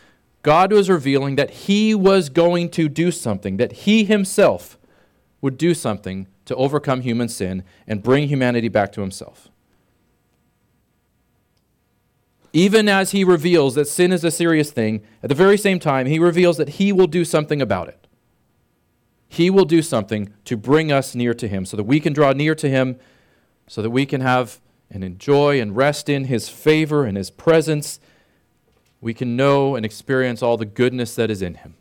God 0.42 0.72
was 0.72 0.90
revealing 0.90 1.36
that 1.36 1.50
He 1.50 1.94
was 1.94 2.30
going 2.30 2.70
to 2.70 2.88
do 2.88 3.12
something, 3.12 3.56
that 3.58 3.70
He 3.84 4.02
Himself 4.02 4.76
would 5.40 5.56
do 5.56 5.72
something 5.72 6.26
to 6.46 6.56
overcome 6.56 7.02
human 7.02 7.28
sin 7.28 7.62
and 7.86 8.02
bring 8.02 8.26
humanity 8.26 8.66
back 8.66 8.90
to 8.94 9.02
Himself. 9.02 9.50
Even 12.58 12.88
as 12.88 13.12
He 13.12 13.22
reveals 13.22 13.76
that 13.76 13.86
sin 13.86 14.10
is 14.10 14.24
a 14.24 14.32
serious 14.32 14.72
thing, 14.72 15.04
at 15.22 15.28
the 15.28 15.34
very 15.36 15.56
same 15.56 15.78
time, 15.78 16.06
He 16.06 16.18
reveals 16.18 16.56
that 16.56 16.70
He 16.70 16.90
will 16.90 17.06
do 17.06 17.24
something 17.24 17.62
about 17.62 17.86
it. 17.86 18.08
He 19.28 19.48
will 19.48 19.64
do 19.64 19.80
something 19.80 20.32
to 20.44 20.56
bring 20.56 20.90
us 20.90 21.14
near 21.14 21.34
to 21.34 21.46
Him 21.46 21.64
so 21.64 21.76
that 21.76 21.84
we 21.84 22.00
can 22.00 22.12
draw 22.12 22.32
near 22.32 22.56
to 22.56 22.68
Him, 22.68 22.98
so 23.68 23.80
that 23.80 23.90
we 23.90 24.04
can 24.04 24.22
have 24.22 24.60
and 24.90 25.04
enjoy 25.04 25.60
and 25.60 25.76
rest 25.76 26.08
in 26.08 26.24
His 26.24 26.48
favor 26.48 27.04
and 27.04 27.16
His 27.16 27.30
presence. 27.30 28.00
We 29.00 29.14
can 29.14 29.36
know 29.36 29.76
and 29.76 29.86
experience 29.86 30.42
all 30.42 30.56
the 30.56 30.66
goodness 30.66 31.14
that 31.14 31.30
is 31.30 31.42
in 31.42 31.54
Him. 31.54 31.76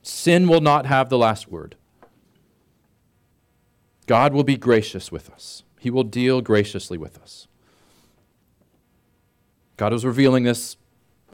Sin 0.00 0.48
will 0.48 0.62
not 0.62 0.86
have 0.86 1.10
the 1.10 1.18
last 1.18 1.50
word. 1.50 1.76
God 4.06 4.32
will 4.32 4.42
be 4.42 4.56
gracious 4.56 5.12
with 5.12 5.28
us, 5.28 5.64
He 5.78 5.90
will 5.90 6.02
deal 6.02 6.40
graciously 6.40 6.96
with 6.96 7.18
us. 7.18 7.46
God 9.76 9.92
was 9.92 10.04
revealing 10.04 10.44
this 10.44 10.76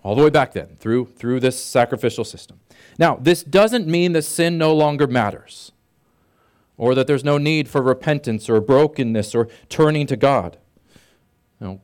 all 0.03 0.15
the 0.15 0.23
way 0.23 0.31
back 0.31 0.53
then 0.53 0.77
through, 0.79 1.07
through 1.17 1.41
this 1.41 1.63
sacrificial 1.63 2.25
system. 2.25 2.61
Now, 2.99 3.17
this 3.17 3.43
doesn't 3.43 3.87
mean 3.87 4.13
that 4.13 4.23
sin 4.23 4.57
no 4.59 4.75
longer 4.75 5.07
matters 5.07 5.73
or 6.77 6.95
that 6.95 7.07
there's 7.07 7.25
no 7.25 7.37
need 7.37 7.69
for 7.69 7.83
repentance 7.83 8.49
or 8.49 8.61
brokenness 8.61 9.35
or 9.35 9.49
turning 9.69 10.07
to 10.07 10.17
God. 10.17 10.57
You 11.61 11.67
know, 11.67 11.81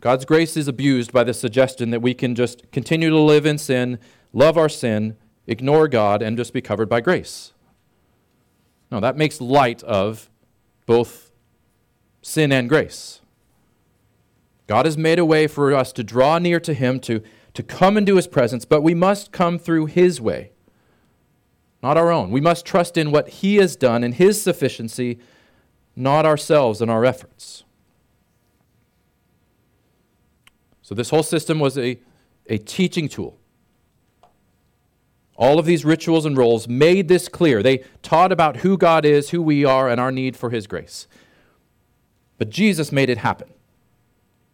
God's 0.00 0.24
grace 0.24 0.56
is 0.56 0.66
abused 0.66 1.12
by 1.12 1.22
the 1.22 1.34
suggestion 1.34 1.90
that 1.90 2.02
we 2.02 2.14
can 2.14 2.34
just 2.34 2.70
continue 2.72 3.10
to 3.10 3.18
live 3.18 3.46
in 3.46 3.58
sin, 3.58 3.98
love 4.32 4.58
our 4.58 4.68
sin, 4.68 5.16
ignore 5.46 5.86
God, 5.86 6.22
and 6.22 6.36
just 6.36 6.52
be 6.52 6.60
covered 6.60 6.88
by 6.88 7.00
grace. 7.00 7.52
No, 8.90 8.98
that 8.98 9.16
makes 9.16 9.40
light 9.40 9.84
of 9.84 10.28
both 10.86 11.30
sin 12.22 12.50
and 12.50 12.68
grace. 12.68 13.20
God 14.70 14.86
has 14.86 14.96
made 14.96 15.18
a 15.18 15.24
way 15.24 15.48
for 15.48 15.74
us 15.74 15.92
to 15.94 16.04
draw 16.04 16.38
near 16.38 16.60
to 16.60 16.72
Him, 16.72 17.00
to, 17.00 17.24
to 17.54 17.62
come 17.64 17.96
into 17.96 18.14
His 18.14 18.28
presence, 18.28 18.64
but 18.64 18.82
we 18.82 18.94
must 18.94 19.32
come 19.32 19.58
through 19.58 19.86
His 19.86 20.20
way, 20.20 20.52
not 21.82 21.96
our 21.96 22.12
own. 22.12 22.30
We 22.30 22.40
must 22.40 22.64
trust 22.64 22.96
in 22.96 23.10
what 23.10 23.28
He 23.28 23.56
has 23.56 23.74
done 23.74 24.04
and 24.04 24.14
His 24.14 24.40
sufficiency, 24.40 25.18
not 25.96 26.24
ourselves 26.24 26.80
and 26.80 26.88
our 26.88 27.04
efforts. 27.04 27.64
So, 30.82 30.94
this 30.94 31.10
whole 31.10 31.24
system 31.24 31.58
was 31.58 31.76
a, 31.76 31.98
a 32.46 32.58
teaching 32.58 33.08
tool. 33.08 33.40
All 35.34 35.58
of 35.58 35.66
these 35.66 35.84
rituals 35.84 36.24
and 36.24 36.36
roles 36.36 36.68
made 36.68 37.08
this 37.08 37.28
clear. 37.28 37.60
They 37.60 37.78
taught 38.02 38.30
about 38.30 38.58
who 38.58 38.78
God 38.78 39.04
is, 39.04 39.30
who 39.30 39.42
we 39.42 39.64
are, 39.64 39.88
and 39.88 40.00
our 40.00 40.12
need 40.12 40.36
for 40.36 40.50
His 40.50 40.68
grace. 40.68 41.08
But 42.38 42.50
Jesus 42.50 42.92
made 42.92 43.10
it 43.10 43.18
happen, 43.18 43.52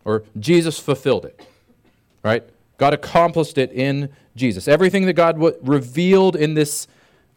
or 0.06 0.22
Jesus 0.38 0.78
fulfilled 0.78 1.26
it, 1.26 1.46
right? 2.22 2.48
God 2.78 2.94
accomplished 2.94 3.58
it 3.58 3.72
in 3.72 4.08
Jesus. 4.36 4.68
Everything 4.68 5.04
that 5.06 5.14
God 5.14 5.34
w- 5.34 5.56
revealed 5.60 6.36
in 6.36 6.54
this 6.54 6.86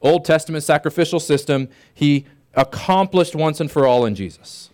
Old 0.01 0.23
Testament 0.23 0.63
sacrificial 0.63 1.19
system, 1.19 1.67
He 1.93 2.25
accomplished 2.53 3.35
once 3.35 3.59
and 3.59 3.71
for 3.71 3.87
all 3.87 4.05
in 4.05 4.13
Jesus. 4.13 4.69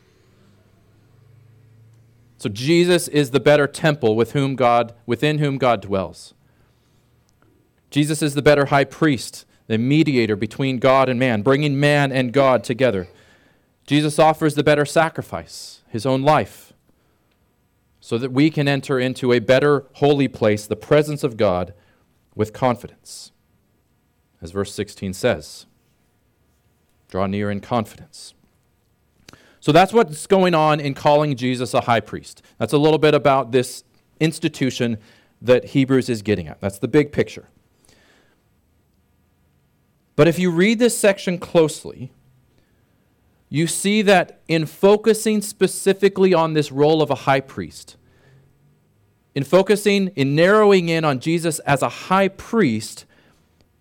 So 2.38 2.50
Jesus 2.50 3.08
is 3.08 3.32
the 3.32 3.40
better 3.40 3.66
temple 3.66 4.16
with 4.16 4.34
whom 4.34 4.56
God, 4.56 4.94
within 5.06 5.40
whom 5.40 5.58
God 5.58 5.82
dwells. 5.82 6.34
Jesus 7.90 8.22
is 8.22 8.34
the 8.34 8.42
better 8.42 8.66
high 8.66 8.84
priest, 8.84 9.46
the 9.68 9.78
mediator 9.78 10.36
between 10.36 10.80
God 10.80 11.08
and 11.08 11.18
man, 11.18 11.44
bringing 11.44 11.80
man 11.80 12.12
and 12.12 12.34
God 12.34 12.64
together. 12.64 13.08
Jesus 13.88 14.20
offers 14.20 14.56
the 14.56 14.64
better 14.64 14.86
sacrifice, 14.86 15.82
his 15.88 16.06
own 16.06 16.24
life, 16.24 16.74
so 18.06 18.20
that 18.20 18.32
we 18.32 18.52
can 18.52 18.68
enter 18.68 19.00
into 19.00 19.34
a 19.34 19.40
better 19.40 19.88
holy 19.94 20.28
place, 20.28 20.68
the 20.68 20.76
presence 20.76 21.24
of 21.24 21.38
God, 21.38 21.74
with 22.36 22.54
confidence. 22.54 23.32
As 24.44 24.52
verse 24.52 24.72
16 24.76 25.12
says, 25.12 25.66
draw 27.10 27.26
near 27.26 27.50
in 27.50 27.62
confidence. 27.62 28.36
So 29.60 29.72
that's 29.72 29.92
what's 29.92 30.28
going 30.28 30.54
on 30.54 30.80
in 30.80 30.94
calling 30.94 31.36
Jesus 31.36 31.74
a 31.74 31.82
high 31.82 32.00
priest. 32.00 32.44
That's 32.60 32.74
a 32.74 32.78
little 32.78 33.00
bit 33.00 33.16
about 33.16 33.52
this 33.52 33.84
institution 34.20 35.00
that 35.42 35.66
Hebrews 35.70 36.08
is 36.08 36.22
getting 36.22 36.48
at. 36.48 36.62
That's 36.62 36.78
the 36.78 36.88
big 36.88 37.12
picture. 37.12 37.50
But 40.16 40.28
if 40.28 40.38
you 40.38 40.52
read 40.52 40.78
this 40.78 40.96
section 40.96 41.40
closely, 41.40 42.12
you 43.50 43.68
see 43.68 44.02
that 44.02 44.42
in 44.48 44.66
focusing 44.66 45.42
specifically 45.42 46.34
on 46.34 46.54
this 46.54 46.72
role 46.72 47.02
of 47.02 47.10
a 47.10 47.16
high 47.16 47.40
priest, 47.40 47.96
in 49.34 49.44
focusing, 49.44 50.08
in 50.16 50.36
narrowing 50.36 50.90
in 50.90 51.06
on 51.06 51.20
Jesus 51.20 51.60
as 51.60 51.82
a 51.82 51.90
high 51.90 52.28
priest, 52.28 53.06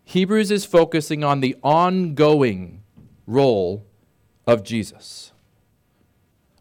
Hebrews 0.05 0.51
is 0.51 0.65
focusing 0.65 1.25
on 1.25 1.41
the 1.41 1.57
ongoing 1.63 2.83
role 3.27 3.87
of 4.47 4.63
Jesus 4.63 5.33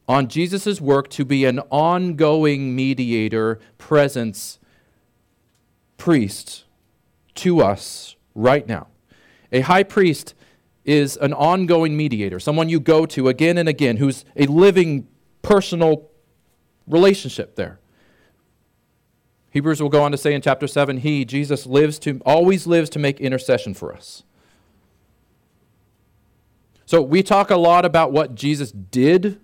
on 0.08 0.28
Jesus' 0.28 0.82
work 0.82 1.10
to 1.10 1.24
be 1.24 1.46
an 1.46 1.60
ongoing 1.70 2.76
mediator, 2.76 3.60
presence, 3.78 4.60
priest 5.98 6.66
to 7.36 7.62
us 7.62 8.16
right 8.36 8.68
now. 8.68 8.88
A 9.52 9.62
high 9.62 9.84
priest 9.84 10.34
is 10.86 11.18
an 11.18 11.34
ongoing 11.34 11.96
mediator, 11.96 12.40
someone 12.40 12.70
you 12.70 12.80
go 12.80 13.06
to 13.06 13.28
again 13.28 13.58
and 13.58 13.70
again, 13.70 13.98
who's 13.98 14.26
a 14.36 14.46
living 14.46 15.08
personal 15.42 16.10
relationship 16.88 17.56
there. 17.56 17.80
Hebrews 19.52 19.82
will 19.82 19.90
go 19.90 20.02
on 20.02 20.12
to 20.12 20.18
say 20.18 20.34
in 20.34 20.42
chapter 20.42 20.68
7 20.68 20.98
He, 20.98 21.26
Jesus, 21.26 21.66
lives 21.66 22.00
to, 22.00 22.20
always 22.26 22.66
lives 22.66 22.90
to 22.92 23.00
make 23.00 23.22
intercession 23.22 23.74
for 23.74 23.94
us. 23.94 24.24
So 26.86 27.02
we 27.02 27.24
talk 27.24 27.50
a 27.50 27.56
lot 27.56 27.86
about 27.86 28.12
what 28.12 28.36
Jesus 28.36 28.72
did 28.72 29.40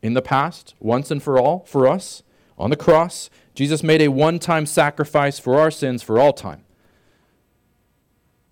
in 0.00 0.14
the 0.14 0.22
past, 0.22 0.74
once 0.80 1.10
and 1.10 1.22
for 1.22 1.38
all, 1.38 1.60
for 1.60 1.86
us. 1.86 2.22
On 2.56 2.70
the 2.70 2.76
cross, 2.76 3.30
Jesus 3.54 3.82
made 3.82 4.00
a 4.00 4.08
one 4.08 4.38
time 4.38 4.66
sacrifice 4.66 5.38
for 5.38 5.58
our 5.58 5.70
sins 5.70 6.02
for 6.02 6.18
all 6.18 6.32
time. 6.32 6.64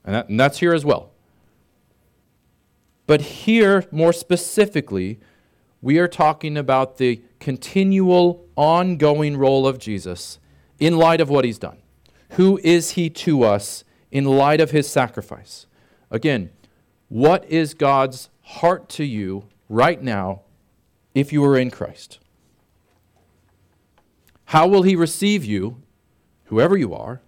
And, 0.05 0.15
that, 0.15 0.29
and 0.29 0.41
that's 0.41 0.59
here 0.59 0.75
as 0.75 0.85
well. 0.85 1.10
But 3.11 3.23
here, 3.23 3.87
more 3.90 4.12
specifically, 4.12 5.19
we 5.83 5.99
are 5.99 6.07
talking 6.07 6.57
about 6.57 6.99
the 6.99 7.21
continual, 7.40 8.47
ongoing 8.55 9.37
role 9.37 9.67
of 9.67 9.81
Jesus 9.81 10.38
in 10.79 10.97
light 10.97 11.21
of 11.21 11.29
what 11.29 11.45
he's 11.45 11.59
done. 11.59 11.79
Who 12.35 12.61
is 12.62 12.93
he 12.93 13.11
to 13.11 13.43
us 13.43 13.83
in 14.12 14.26
light 14.26 14.61
of 14.61 14.71
his 14.71 14.88
sacrifice? 14.88 15.67
Again, 16.09 16.50
what 17.09 17.45
is 17.47 17.75
God's 17.75 18.29
heart 18.43 18.88
to 18.90 19.05
you 19.05 19.49
right 19.69 20.00
now 20.00 20.43
if 21.12 21.33
you 21.33 21.45
are 21.45 21.59
in 21.59 21.73
Christ? 21.73 22.21
How 24.45 24.69
will 24.69 24.83
he 24.83 24.95
receive 24.95 25.45
you, 25.45 25.83
whoever 26.45 26.76
you 26.76 26.95
are, 26.95 27.23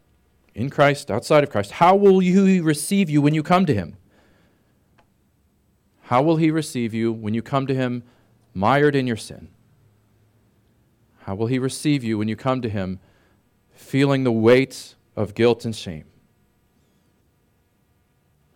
in 0.54 0.70
Christ, 0.70 1.10
outside 1.10 1.42
of 1.42 1.50
Christ? 1.50 1.72
How 1.72 1.96
will 1.96 2.20
he 2.20 2.60
receive 2.60 3.10
you 3.10 3.20
when 3.20 3.34
you 3.34 3.42
come 3.42 3.66
to 3.66 3.74
him? 3.74 3.96
How 6.12 6.20
will 6.20 6.36
he 6.36 6.50
receive 6.50 6.92
you 6.92 7.10
when 7.10 7.32
you 7.32 7.40
come 7.40 7.66
to 7.66 7.74
him 7.74 8.02
mired 8.52 8.94
in 8.94 9.06
your 9.06 9.16
sin? 9.16 9.48
How 11.20 11.34
will 11.34 11.46
he 11.46 11.58
receive 11.58 12.04
you 12.04 12.18
when 12.18 12.28
you 12.28 12.36
come 12.36 12.60
to 12.60 12.68
him 12.68 13.00
feeling 13.70 14.22
the 14.22 14.30
weight 14.30 14.94
of 15.16 15.34
guilt 15.34 15.64
and 15.64 15.74
shame? 15.74 16.04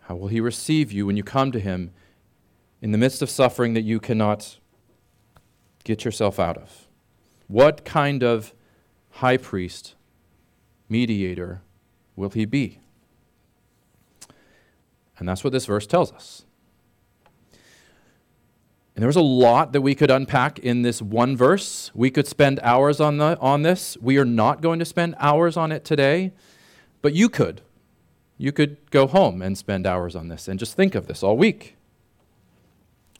How 0.01 0.15
will 0.15 0.27
he 0.27 0.39
receive 0.39 0.91
you 0.91 1.07
when 1.07 1.17
you 1.17 1.23
come 1.23 1.51
to 1.51 1.59
him 1.59 1.89
in 2.79 2.91
the 2.91 2.97
midst 2.99 3.23
of 3.23 3.29
suffering 3.31 3.73
that 3.73 3.81
you 3.81 3.99
cannot 3.99 4.59
get 5.83 6.05
yourself 6.05 6.39
out 6.39 6.57
of? 6.57 6.87
What 7.47 7.83
kind 7.83 8.21
of 8.21 8.53
high 9.13 9.37
priest, 9.37 9.95
mediator 10.89 11.63
will 12.15 12.29
he 12.29 12.45
be? 12.45 12.81
And 15.17 15.27
that's 15.27 15.43
what 15.43 15.53
this 15.53 15.65
verse 15.65 15.87
tells 15.87 16.11
us. 16.11 16.43
And 18.97 19.03
there's 19.03 19.15
a 19.15 19.21
lot 19.21 19.71
that 19.71 19.79
we 19.79 19.95
could 19.95 20.11
unpack 20.11 20.59
in 20.59 20.81
this 20.81 21.01
one 21.01 21.37
verse. 21.37 21.89
We 21.95 22.11
could 22.11 22.27
spend 22.27 22.59
hours 22.61 22.99
on, 22.99 23.17
the, 23.19 23.39
on 23.39 23.61
this. 23.61 23.95
We 24.01 24.17
are 24.17 24.25
not 24.25 24.59
going 24.59 24.79
to 24.79 24.85
spend 24.85 25.15
hours 25.17 25.55
on 25.55 25.71
it 25.71 25.85
today, 25.85 26.33
but 27.01 27.13
you 27.13 27.29
could. 27.29 27.61
You 28.37 28.51
could 28.51 28.77
go 28.91 29.07
home 29.07 29.41
and 29.41 29.57
spend 29.57 29.87
hours 29.87 30.13
on 30.13 30.27
this 30.27 30.49
and 30.49 30.59
just 30.59 30.75
think 30.75 30.95
of 30.95 31.07
this 31.07 31.23
all 31.23 31.37
week. 31.37 31.77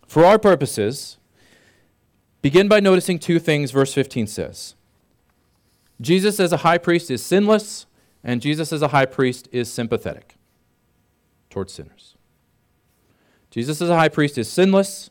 For 0.06 0.26
our 0.26 0.38
purposes, 0.38 1.18
Begin 2.42 2.68
by 2.68 2.80
noticing 2.80 3.20
two 3.20 3.40
things 3.40 3.72
verse 3.72 3.94
15 3.94 4.28
says. 4.28 4.76
Jesus 6.00 6.40
as 6.40 6.54
a 6.54 6.58
high 6.58 6.78
priest 6.78 7.10
is 7.10 7.24
sinless, 7.24 7.88
and 8.24 8.42
Jesus 8.42 8.72
as 8.72 8.82
a 8.82 8.90
high 8.90 9.06
priest 9.06 9.50
is 9.52 9.72
sympathetic 9.72 10.36
towards 11.50 11.74
sinners. 11.74 12.16
Jesus 13.50 13.82
as 13.82 13.90
a 13.90 13.98
high 13.98 14.10
priest 14.10 14.38
is 14.38 14.50
sinless, 14.50 15.10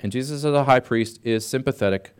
and 0.00 0.12
Jesus 0.12 0.44
as 0.44 0.52
a 0.54 0.64
high 0.64 0.80
priest 0.80 1.20
is 1.24 1.46
sympathetic 1.46 2.14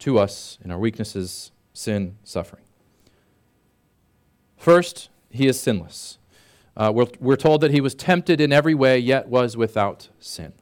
to 0.00 0.18
us 0.18 0.58
in 0.64 0.70
our 0.70 0.78
weaknesses, 0.78 1.52
sin, 1.72 2.16
suffering. 2.24 2.64
First, 4.56 5.08
he 5.30 5.46
is 5.46 5.58
sinless. 5.58 6.18
Uh, 6.76 6.92
we're, 6.94 7.06
we're 7.20 7.36
told 7.36 7.60
that 7.60 7.70
he 7.70 7.80
was 7.80 7.94
tempted 7.94 8.40
in 8.40 8.52
every 8.52 8.74
way, 8.74 8.98
yet 8.98 9.28
was 9.28 9.56
without 9.56 10.08
sin. 10.18 10.52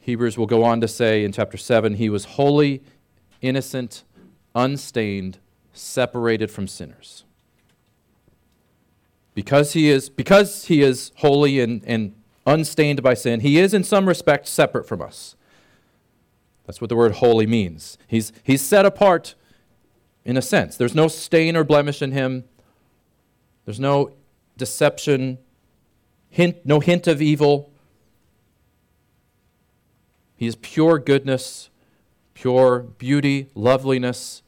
Hebrews 0.00 0.36
will 0.36 0.46
go 0.46 0.64
on 0.64 0.80
to 0.82 0.88
say 0.88 1.24
in 1.24 1.32
chapter 1.32 1.56
7 1.56 1.94
he 1.94 2.10
was 2.10 2.24
holy, 2.24 2.82
innocent, 3.40 4.04
unstained, 4.54 5.38
separated 5.72 6.50
from 6.50 6.68
sinners. 6.68 7.24
Because 9.34 9.72
he 9.72 9.88
is, 9.88 10.08
because 10.08 10.66
he 10.66 10.82
is 10.82 11.10
holy 11.16 11.58
and, 11.58 11.82
and 11.86 12.14
unstained 12.46 13.02
by 13.02 13.14
sin, 13.14 13.40
he 13.40 13.58
is 13.58 13.74
in 13.74 13.84
some 13.84 14.06
respect 14.06 14.46
separate 14.46 14.86
from 14.86 15.00
us. 15.00 15.36
That's 16.66 16.80
what 16.80 16.88
the 16.88 16.96
word 16.96 17.12
holy 17.12 17.46
means. 17.46 17.98
He's, 18.06 18.32
he's 18.42 18.62
set 18.62 18.86
apart 18.86 19.34
in 20.24 20.36
a 20.36 20.42
sense. 20.42 20.76
There's 20.76 20.94
no 20.94 21.08
stain 21.08 21.56
or 21.56 21.64
blemish 21.64 22.00
in 22.00 22.12
him, 22.12 22.44
there's 23.64 23.80
no 23.80 24.12
deception, 24.56 25.38
hint, 26.28 26.64
no 26.64 26.80
hint 26.80 27.06
of 27.06 27.22
evil. 27.22 27.70
He 30.36 30.46
is 30.46 30.56
pure 30.56 30.98
goodness, 30.98 31.70
pure 32.34 32.80
beauty, 32.80 33.48
loveliness, 33.54 34.42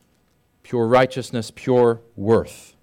pure 0.62 0.86
righteousness, 0.86 1.50
pure 1.54 2.00
worth. 2.16 2.74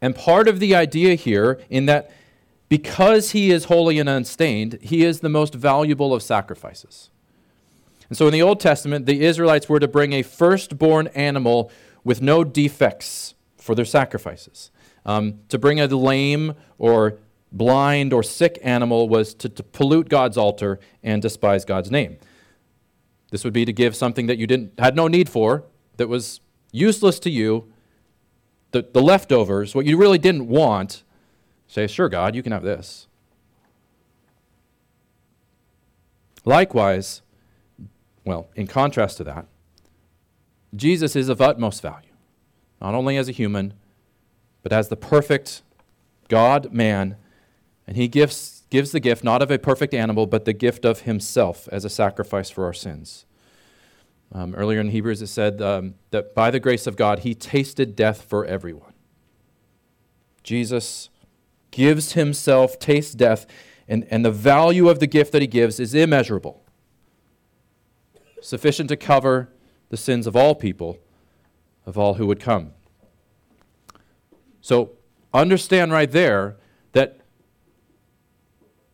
And 0.00 0.16
part 0.16 0.48
of 0.48 0.60
the 0.60 0.74
idea 0.74 1.14
here, 1.14 1.60
in 1.70 1.86
that 1.86 2.10
because 2.74 3.30
he 3.30 3.52
is 3.52 3.66
holy 3.66 4.00
and 4.00 4.08
unstained, 4.08 4.80
he 4.82 5.04
is 5.04 5.20
the 5.20 5.28
most 5.28 5.54
valuable 5.54 6.12
of 6.12 6.24
sacrifices. 6.24 7.08
And 8.08 8.18
so 8.18 8.26
in 8.26 8.32
the 8.32 8.42
Old 8.42 8.58
Testament, 8.58 9.06
the 9.06 9.24
Israelites 9.24 9.68
were 9.68 9.78
to 9.78 9.86
bring 9.86 10.12
a 10.12 10.22
firstborn 10.22 11.06
animal 11.14 11.70
with 12.02 12.20
no 12.20 12.42
defects 12.42 13.36
for 13.58 13.76
their 13.76 13.84
sacrifices. 13.84 14.72
Um, 15.06 15.38
to 15.50 15.56
bring 15.56 15.78
a 15.78 15.86
lame 15.86 16.54
or 16.76 17.20
blind 17.52 18.12
or 18.12 18.24
sick 18.24 18.58
animal 18.60 19.08
was 19.08 19.34
to, 19.34 19.48
to 19.50 19.62
pollute 19.62 20.08
God's 20.08 20.36
altar 20.36 20.80
and 21.00 21.22
despise 21.22 21.64
God's 21.64 21.92
name. 21.92 22.16
This 23.30 23.44
would 23.44 23.52
be 23.52 23.64
to 23.64 23.72
give 23.72 23.94
something 23.94 24.26
that 24.26 24.36
you 24.36 24.48
didn't, 24.48 24.80
had 24.80 24.96
no 24.96 25.06
need 25.06 25.28
for, 25.28 25.62
that 25.96 26.08
was 26.08 26.40
useless 26.72 27.20
to 27.20 27.30
you, 27.30 27.72
the, 28.72 28.84
the 28.92 29.00
leftovers, 29.00 29.76
what 29.76 29.86
you 29.86 29.96
really 29.96 30.18
didn't 30.18 30.48
want. 30.48 31.03
Say, 31.74 31.88
sure, 31.88 32.08
God, 32.08 32.36
you 32.36 32.42
can 32.44 32.52
have 32.52 32.62
this. 32.62 33.08
Likewise, 36.44 37.22
well, 38.24 38.46
in 38.54 38.68
contrast 38.68 39.16
to 39.16 39.24
that, 39.24 39.46
Jesus 40.76 41.16
is 41.16 41.28
of 41.28 41.40
utmost 41.40 41.82
value, 41.82 42.12
not 42.80 42.94
only 42.94 43.16
as 43.16 43.28
a 43.28 43.32
human, 43.32 43.74
but 44.62 44.72
as 44.72 44.88
the 44.88 44.94
perfect 44.94 45.62
God 46.28 46.72
man. 46.72 47.16
And 47.88 47.96
he 47.96 48.06
gives, 48.06 48.62
gives 48.70 48.92
the 48.92 49.00
gift 49.00 49.24
not 49.24 49.42
of 49.42 49.50
a 49.50 49.58
perfect 49.58 49.94
animal, 49.94 50.28
but 50.28 50.44
the 50.44 50.52
gift 50.52 50.84
of 50.84 51.00
himself 51.00 51.68
as 51.72 51.84
a 51.84 51.90
sacrifice 51.90 52.50
for 52.50 52.66
our 52.66 52.72
sins. 52.72 53.26
Um, 54.30 54.54
earlier 54.54 54.78
in 54.78 54.90
Hebrews, 54.90 55.22
it 55.22 55.26
said 55.26 55.60
um, 55.60 55.96
that 56.12 56.36
by 56.36 56.52
the 56.52 56.60
grace 56.60 56.86
of 56.86 56.94
God, 56.94 57.20
he 57.20 57.34
tasted 57.34 57.96
death 57.96 58.22
for 58.22 58.44
everyone. 58.44 58.92
Jesus 60.44 61.08
gives 61.74 62.12
himself, 62.12 62.78
tastes 62.78 63.14
death, 63.14 63.46
and, 63.88 64.06
and 64.08 64.24
the 64.24 64.30
value 64.30 64.88
of 64.88 65.00
the 65.00 65.06
gift 65.06 65.32
that 65.32 65.42
he 65.42 65.48
gives 65.48 65.80
is 65.80 65.94
immeasurable 65.94 66.64
sufficient 68.44 68.90
to 68.90 68.96
cover 68.96 69.48
the 69.88 69.96
sins 69.96 70.26
of 70.26 70.36
all 70.36 70.54
people, 70.54 70.98
of 71.86 71.96
all 71.96 72.14
who 72.14 72.26
would 72.26 72.38
come. 72.38 72.72
So 74.60 74.92
understand 75.32 75.92
right 75.92 76.10
there 76.10 76.56
that 76.92 77.20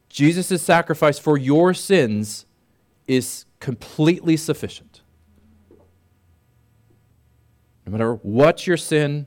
Jesus' 0.08 0.62
sacrifice 0.62 1.18
for 1.18 1.36
your 1.36 1.74
sins 1.74 2.46
is 3.08 3.44
completely 3.58 4.36
sufficient. 4.36 5.02
No 7.84 7.92
matter 7.92 8.14
what 8.14 8.66
your 8.66 8.76
sin, 8.76 9.26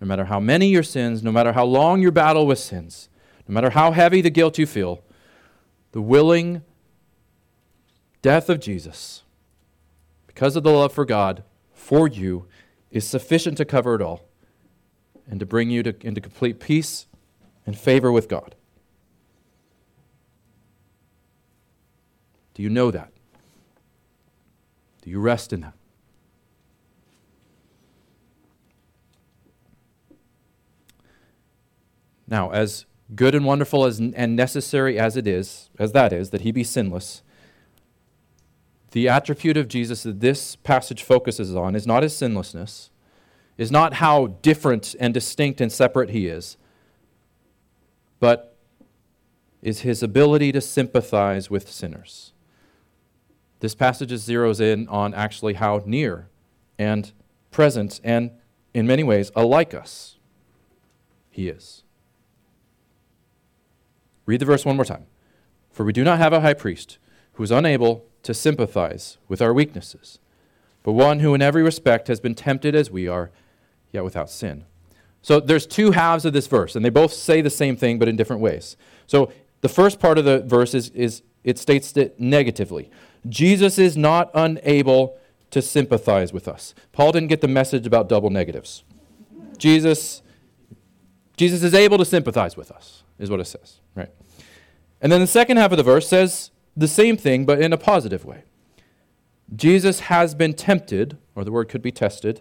no 0.00 0.06
matter 0.06 0.24
how 0.24 0.40
many 0.40 0.68
your 0.68 0.82
sins, 0.82 1.22
no 1.22 1.30
matter 1.30 1.52
how 1.52 1.64
long 1.64 2.00
your 2.00 2.10
battle 2.10 2.46
with 2.46 2.58
sins, 2.58 3.08
no 3.46 3.52
matter 3.52 3.70
how 3.70 3.92
heavy 3.92 4.20
the 4.20 4.30
guilt 4.30 4.58
you 4.58 4.66
feel, 4.66 5.02
the 5.92 6.00
willing 6.00 6.62
death 8.22 8.48
of 8.48 8.60
Jesus 8.60 9.22
because 10.26 10.56
of 10.56 10.62
the 10.62 10.70
love 10.70 10.92
for 10.92 11.04
God 11.04 11.42
for 11.72 12.08
you 12.08 12.46
is 12.90 13.06
sufficient 13.06 13.56
to 13.58 13.64
cover 13.64 13.94
it 13.94 14.02
all 14.02 14.22
and 15.28 15.38
to 15.40 15.46
bring 15.46 15.70
you 15.70 15.82
to, 15.82 15.94
into 16.00 16.20
complete 16.20 16.60
peace 16.60 17.06
and 17.66 17.78
favor 17.78 18.10
with 18.10 18.28
God. 18.28 18.54
Do 22.54 22.62
you 22.62 22.70
know 22.70 22.90
that? 22.90 23.12
Do 25.02 25.10
you 25.10 25.20
rest 25.20 25.52
in 25.52 25.60
that? 25.60 25.74
Now, 32.30 32.50
as 32.52 32.86
good 33.14 33.34
and 33.34 33.44
wonderful 33.44 33.84
as, 33.84 33.98
and 33.98 34.36
necessary 34.36 34.98
as 34.98 35.16
it 35.16 35.26
is, 35.26 35.68
as 35.78 35.92
that 35.92 36.12
is, 36.12 36.30
that 36.30 36.42
he 36.42 36.52
be 36.52 36.62
sinless, 36.62 37.22
the 38.92 39.08
attribute 39.08 39.56
of 39.56 39.68
Jesus 39.68 40.04
that 40.04 40.20
this 40.20 40.56
passage 40.56 41.02
focuses 41.02 41.54
on 41.54 41.74
is 41.74 41.86
not 41.86 42.02
his 42.02 42.16
sinlessness, 42.16 42.90
is 43.58 43.70
not 43.70 43.94
how 43.94 44.28
different 44.42 44.94
and 44.98 45.12
distinct 45.12 45.60
and 45.60 45.70
separate 45.70 46.10
he 46.10 46.26
is, 46.26 46.56
but 48.20 48.56
is 49.62 49.80
his 49.80 50.02
ability 50.02 50.52
to 50.52 50.60
sympathize 50.60 51.50
with 51.50 51.70
sinners. 51.70 52.32
This 53.60 53.74
passage 53.74 54.10
zeroes 54.10 54.60
in 54.60 54.88
on 54.88 55.12
actually 55.14 55.54
how 55.54 55.82
near 55.84 56.28
and 56.78 57.12
present 57.50 58.00
and, 58.02 58.30
in 58.72 58.86
many 58.86 59.02
ways, 59.02 59.30
alike 59.36 59.74
us 59.74 60.16
he 61.30 61.48
is. 61.48 61.82
Read 64.30 64.40
the 64.40 64.46
verse 64.46 64.64
one 64.64 64.76
more 64.76 64.84
time. 64.84 65.06
For 65.72 65.84
we 65.84 65.92
do 65.92 66.04
not 66.04 66.18
have 66.18 66.32
a 66.32 66.40
high 66.40 66.54
priest 66.54 66.98
who 67.32 67.42
is 67.42 67.50
unable 67.50 68.04
to 68.22 68.32
sympathize 68.32 69.18
with 69.26 69.42
our 69.42 69.52
weaknesses, 69.52 70.20
but 70.84 70.92
one 70.92 71.18
who 71.18 71.34
in 71.34 71.42
every 71.42 71.64
respect 71.64 72.06
has 72.06 72.20
been 72.20 72.36
tempted 72.36 72.76
as 72.76 72.92
we 72.92 73.08
are, 73.08 73.32
yet 73.90 74.04
without 74.04 74.30
sin. 74.30 74.66
So 75.20 75.40
there's 75.40 75.66
two 75.66 75.90
halves 75.90 76.24
of 76.24 76.32
this 76.32 76.46
verse, 76.46 76.76
and 76.76 76.84
they 76.84 76.90
both 76.90 77.12
say 77.12 77.40
the 77.40 77.50
same 77.50 77.76
thing, 77.76 77.98
but 77.98 78.06
in 78.06 78.14
different 78.14 78.40
ways. 78.40 78.76
So 79.08 79.32
the 79.62 79.68
first 79.68 79.98
part 79.98 80.16
of 80.16 80.24
the 80.24 80.38
verse 80.42 80.74
is, 80.74 80.90
is 80.90 81.22
it 81.42 81.58
states 81.58 81.96
it 81.96 82.20
negatively. 82.20 82.88
Jesus 83.28 83.80
is 83.80 83.96
not 83.96 84.30
unable 84.32 85.18
to 85.50 85.60
sympathize 85.60 86.32
with 86.32 86.46
us. 86.46 86.72
Paul 86.92 87.10
didn't 87.10 87.30
get 87.30 87.40
the 87.40 87.48
message 87.48 87.84
about 87.84 88.08
double 88.08 88.30
negatives. 88.30 88.84
Jesus, 89.58 90.22
Jesus 91.36 91.64
is 91.64 91.74
able 91.74 91.98
to 91.98 92.04
sympathize 92.04 92.56
with 92.56 92.70
us, 92.70 93.02
is 93.20 93.30
what 93.30 93.38
it 93.38 93.44
says, 93.44 93.80
right? 93.94 94.10
And 95.00 95.12
then 95.12 95.20
the 95.20 95.26
second 95.26 95.58
half 95.58 95.70
of 95.70 95.76
the 95.76 95.84
verse 95.84 96.08
says 96.08 96.50
the 96.76 96.88
same 96.88 97.16
thing, 97.16 97.44
but 97.44 97.60
in 97.60 97.72
a 97.72 97.78
positive 97.78 98.24
way. 98.24 98.42
Jesus 99.54 100.00
has 100.00 100.34
been 100.34 100.54
tempted, 100.54 101.18
or 101.34 101.44
the 101.44 101.52
word 101.52 101.68
could 101.68 101.82
be 101.82 101.92
tested, 101.92 102.40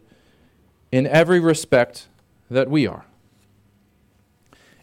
in 0.91 1.05
every 1.05 1.39
respect 1.39 2.07
that 2.49 2.69
we 2.69 2.87
are. 2.87 3.05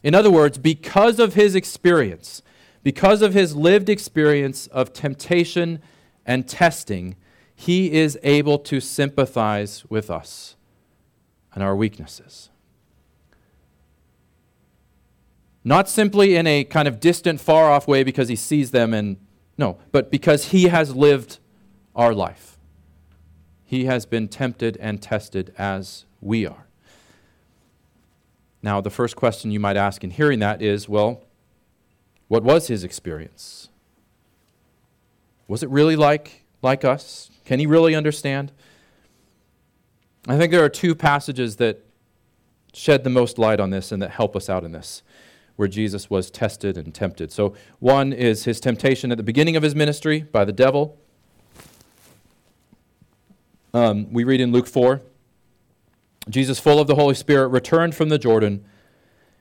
In 0.03 0.15
other 0.15 0.31
words, 0.31 0.59
because 0.59 1.19
of 1.19 1.35
his 1.35 1.55
experience, 1.55 2.43
because 2.83 3.23
of 3.23 3.35
his 3.35 3.57
lived 3.57 3.89
experience 3.89 4.67
of 4.69 4.93
temptation 4.93 5.81
and 6.25 6.49
testing, 6.49 7.17
he 7.55 7.93
is 7.93 8.19
able 8.23 8.59
to 8.59 8.81
sympathize 8.81 9.85
with 9.89 10.11
us 10.11 10.57
and 11.55 11.63
our 11.65 11.75
weaknesses. 11.75 12.51
Not 15.67 15.89
simply 15.89 16.37
in 16.37 16.47
a 16.47 16.63
kind 16.63 16.87
of 16.87 17.01
distant, 17.01 17.41
far 17.41 17.73
off 17.73 17.89
way 17.89 18.05
because 18.05 18.29
he 18.29 18.37
sees 18.37 18.71
them 18.71 18.95
and 18.95 19.17
no, 19.59 19.79
but 19.91 20.13
because 20.13 20.51
he 20.51 20.69
has 20.69 20.95
lived 20.95 21.41
our 21.93 22.15
life. 22.15 22.57
He 23.65 23.87
has 23.87 24.07
been 24.07 24.29
tempted 24.29 24.77
and 24.77 25.03
tested 25.03 25.53
as 25.59 26.05
we 26.21 26.47
are. 26.47 26.69
Now, 28.63 28.81
the 28.81 28.91
first 28.91 29.17
question 29.17 29.51
you 29.51 29.59
might 29.59 29.77
ask 29.77 30.05
in 30.05 30.13
hearing 30.13 30.39
that 30.39 30.63
is 30.63 30.89
well, 30.89 31.25
what 32.29 32.45
was 32.45 32.69
his 32.69 32.85
experience? 32.85 33.69
Was 35.49 35.65
it 35.65 35.69
really 35.69 35.97
like, 35.97 36.45
like 36.63 36.85
us? 36.85 37.29
Can 37.45 37.59
he 37.59 37.67
really 37.67 37.97
understand? 37.97 38.53
I 40.29 40.39
think 40.39 40.53
there 40.53 40.63
are 40.63 40.69
two 40.69 40.95
passages 40.95 41.57
that 41.57 41.85
shed 42.73 43.03
the 43.03 43.11
most 43.11 43.37
light 43.37 43.59
on 43.59 43.71
this 43.71 43.91
and 43.91 44.01
that 44.01 44.13
help 44.13 44.37
us 44.37 44.49
out 44.49 44.63
in 44.63 44.71
this 44.71 45.03
where 45.57 45.69
Jesus 45.69 46.09
was 46.09 46.31
tested 46.31 46.77
and 46.77 46.95
tempted. 46.95 47.33
So, 47.33 47.55
one 47.81 48.13
is 48.13 48.45
his 48.45 48.61
temptation 48.61 49.11
at 49.11 49.17
the 49.17 49.25
beginning 49.25 49.57
of 49.57 49.63
his 49.63 49.75
ministry 49.75 50.21
by 50.21 50.45
the 50.45 50.53
devil. 50.53 50.99
Um, 53.75 54.13
we 54.13 54.25
read 54.25 54.41
in 54.41 54.53
Luke 54.53 54.67
4 54.67 55.03
Jesus, 56.29 56.59
full 56.59 56.81
of 56.81 56.87
the 56.87 56.97
Holy 56.97 57.15
Spirit, 57.15 57.49
returned 57.49 57.95
from 57.95 58.09
the 58.09 58.19
Jordan 58.19 58.65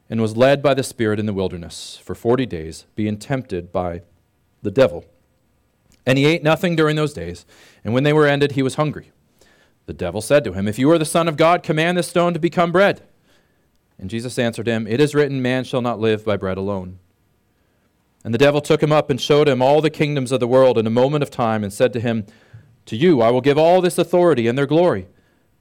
and 0.10 0.22
was 0.22 0.38
led 0.38 0.62
by 0.62 0.74
the 0.74 0.84
Spirit 0.84 1.20
in 1.20 1.26
the 1.26 1.34
wilderness 1.34 2.00
for 2.04 2.14
40 2.14 2.46
days, 2.46 2.86
being 2.96 3.18
tempted 3.18 3.72
by 3.72 4.02
the 4.62 4.70
devil. 4.70 5.04
And 6.06 6.18
he 6.18 6.26
ate 6.26 6.44
nothing 6.44 6.76
during 6.76 6.96
those 6.96 7.14
days, 7.14 7.46
and 7.84 7.94
when 7.94 8.04
they 8.04 8.14
were 8.14 8.28
ended, 8.28 8.52
he 8.52 8.62
was 8.62 8.76
hungry. 8.76 9.12
The 9.88 9.94
devil 9.94 10.22
said 10.22 10.44
to 10.44 10.54
him, 10.54 10.68
If 10.68 10.78
you 10.78 10.92
are 10.92 11.00
the 11.00 11.06
Son 11.06 11.28
of 11.28 11.38
God, 11.38 11.64
command 11.64 11.98
this 11.98 12.10
stone 12.10 12.34
to 12.34 12.40
become 12.40 12.72
bread. 12.72 13.02
And 13.98 14.10
Jesus 14.10 14.38
answered 14.38 14.68
him, 14.68 14.88
It 14.88 15.00
is 15.00 15.16
written, 15.16 15.42
Man 15.42 15.64
shall 15.64 15.82
not 15.82 16.00
live 16.00 16.26
by 16.26 16.38
bread 16.38 16.58
alone. 16.58 17.00
And 18.24 18.34
the 18.34 18.40
devil 18.40 18.60
took 18.60 18.82
him 18.82 18.92
up 18.92 19.10
and 19.10 19.22
showed 19.22 19.48
him 19.48 19.62
all 19.62 19.82
the 19.82 19.90
kingdoms 19.90 20.32
of 20.32 20.40
the 20.40 20.48
world 20.48 20.78
in 20.78 20.88
a 20.88 20.92
moment 20.92 21.24
of 21.24 21.30
time, 21.30 21.64
and 21.64 21.72
said 21.72 21.94
to 21.94 22.00
him, 22.00 22.26
To 22.88 22.96
you 22.96 23.22
I 23.22 23.30
will 23.30 23.42
give 23.42 23.58
all 23.58 23.82
this 23.82 23.98
authority 23.98 24.48
and 24.48 24.58
their 24.58 24.66
glory, 24.66 25.08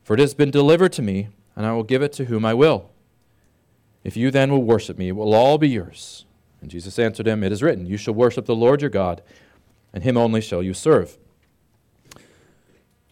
for 0.02 0.14
it 0.14 0.20
has 0.20 0.34
been 0.34 0.50
delivered 0.50 0.92
to 0.94 1.02
me, 1.02 1.28
and 1.54 1.66
I 1.66 1.72
will 1.72 1.82
give 1.82 2.02
it 2.02 2.12
to 2.14 2.24
whom 2.24 2.44
I 2.44 2.54
will. 2.54 2.90
If 4.02 4.16
you 4.16 4.30
then 4.30 4.50
will 4.50 4.62
worship 4.62 4.98
me, 4.98 5.08
it 5.08 5.16
will 5.16 5.34
all 5.34 5.58
be 5.58 5.68
yours. 5.68 6.24
And 6.60 6.70
Jesus 6.70 6.98
answered 6.98 7.28
him, 7.28 7.44
It 7.44 7.52
is 7.52 7.62
written, 7.62 7.86
You 7.86 7.96
shall 7.96 8.14
worship 8.14 8.46
the 8.46 8.56
Lord 8.56 8.80
your 8.80 8.90
God, 8.90 9.22
and 9.92 10.02
him 10.02 10.16
only 10.16 10.40
shall 10.40 10.62
you 10.62 10.74
serve. 10.74 11.18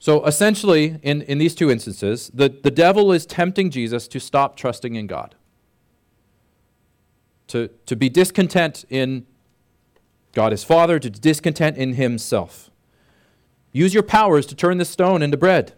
So 0.03 0.25
essentially, 0.25 0.99
in, 1.05 1.23
in 1.23 1.39
these 1.39 1.55
two 1.55 1.71
instances, 1.71 2.29
the, 2.35 2.49
the 2.49 2.73
devil 2.73 3.13
is 3.13 3.25
tempting 3.25 3.71
Jesus 3.71 4.09
to 4.09 4.19
stop 4.19 4.57
trusting 4.57 4.97
in 4.97 5.07
God, 5.07 5.37
to, 7.47 7.69
to 7.87 7.95
be 7.95 8.09
discontent 8.09 8.85
in 8.91 9.27
God 10.33 10.53
as 10.53 10.65
Father, 10.65 10.99
to 10.99 11.09
discontent 11.09 11.77
in 11.77 11.93
himself. 11.93 12.69
Use 13.71 13.95
your 13.95 14.03
powers 14.03 14.45
to 14.47 14.57
turn 14.57 14.79
this 14.79 14.91
stone 14.91 15.23
into 15.23 15.37
bread. 15.37 15.73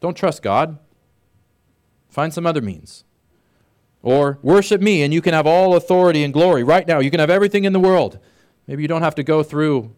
Don't 0.00 0.18
trust 0.18 0.42
God. 0.42 0.78
Find 2.10 2.34
some 2.34 2.44
other 2.46 2.60
means. 2.60 3.04
Or 4.02 4.38
worship 4.42 4.82
me 4.82 5.02
and 5.02 5.14
you 5.14 5.22
can 5.22 5.32
have 5.32 5.46
all 5.46 5.76
authority 5.76 6.24
and 6.24 6.34
glory. 6.34 6.62
Right 6.62 6.86
now, 6.86 6.98
you 6.98 7.10
can 7.10 7.20
have 7.20 7.30
everything 7.30 7.64
in 7.64 7.72
the 7.72 7.80
world. 7.80 8.18
Maybe 8.66 8.82
you 8.82 8.88
don't 8.88 9.00
have 9.00 9.14
to 9.14 9.22
go 9.22 9.42
through 9.42 9.94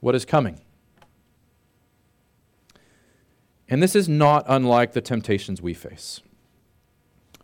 what 0.00 0.16
is 0.16 0.24
coming. 0.24 0.58
And 3.72 3.82
this 3.82 3.96
is 3.96 4.06
not 4.06 4.44
unlike 4.48 4.92
the 4.92 5.00
temptations 5.00 5.62
we 5.62 5.72
face. 5.72 6.20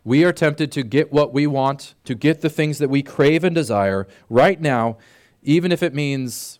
We 0.03 0.23
are 0.23 0.31
tempted 0.31 0.71
to 0.73 0.83
get 0.83 1.11
what 1.11 1.33
we 1.33 1.47
want, 1.47 1.95
to 2.03 2.13
get 2.13 2.41
the 2.41 2.51
things 2.51 2.77
that 2.77 2.87
we 2.87 3.01
crave 3.01 3.43
and 3.43 3.55
desire 3.55 4.07
right 4.29 4.61
now, 4.61 4.99
even 5.41 5.71
if 5.71 5.81
it 5.81 5.95
means 5.95 6.59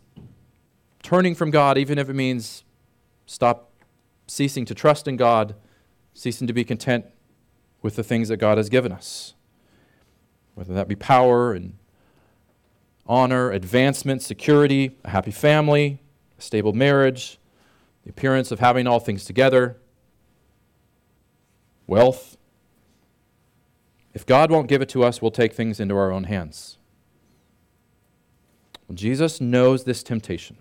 turning 1.04 1.36
from 1.36 1.52
God, 1.52 1.78
even 1.78 2.00
if 2.00 2.10
it 2.10 2.16
means 2.16 2.64
stop 3.28 3.70
ceasing 4.26 4.66
to 4.66 4.74
trust 4.74 5.08
in 5.08 5.18
God, 5.18 5.54
ceasing 6.16 6.48
to 6.48 6.54
be 6.54 6.64
content 6.64 7.06
with 7.84 7.96
the 7.96 8.04
things 8.04 8.30
that 8.30 8.38
God 8.38 8.58
has 8.58 8.70
given 8.70 8.92
us. 8.92 9.36
Whether 10.56 10.74
that 10.74 10.88
be 10.88 10.96
power 10.96 11.54
and 11.54 11.78
honor, 13.06 13.52
advancement, 13.52 14.24
security, 14.24 14.98
a 15.04 15.12
happy 15.12 15.30
family, 15.30 16.02
a 16.40 16.42
stable 16.42 16.74
marriage, 16.74 17.39
the 18.10 18.14
appearance 18.14 18.52
of 18.52 18.60
having 18.60 18.88
all 18.88 19.00
things 19.00 19.24
together, 19.24 19.78
wealth. 21.86 22.38
If 24.16 24.26
God 24.26 24.50
won't 24.50 24.68
give 24.68 24.82
it 24.82 24.90
to 24.90 25.04
us, 25.04 25.22
we'll 25.22 25.30
take 25.30 25.54
things 25.54 25.80
into 25.80 25.96
our 25.96 26.12
own 26.12 26.24
hands. 26.24 26.80
Well, 28.88 28.96
Jesus 28.96 29.40
knows 29.40 29.84
this 29.84 30.02
temptation. 30.02 30.58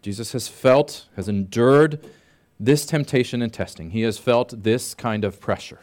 Jesus 0.00 0.32
has 0.32 0.48
felt, 0.48 1.08
has 1.14 1.28
endured 1.28 2.02
this 2.58 2.86
temptation 2.86 3.42
and 3.42 3.52
testing. 3.52 3.90
He 3.90 4.00
has 4.00 4.16
felt 4.16 4.62
this 4.62 4.94
kind 4.94 5.26
of 5.26 5.40
pressure. 5.40 5.80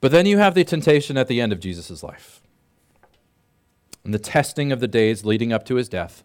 But 0.00 0.10
then 0.10 0.26
you 0.26 0.38
have 0.38 0.56
the 0.56 0.64
temptation 0.64 1.16
at 1.16 1.28
the 1.28 1.40
end 1.40 1.52
of 1.52 1.60
Jesus' 1.60 2.02
life 2.02 2.40
and 4.04 4.14
the 4.14 4.18
testing 4.18 4.72
of 4.72 4.80
the 4.80 4.88
days 4.88 5.24
leading 5.24 5.52
up 5.52 5.64
to 5.66 5.74
his 5.76 5.88
death 5.88 6.24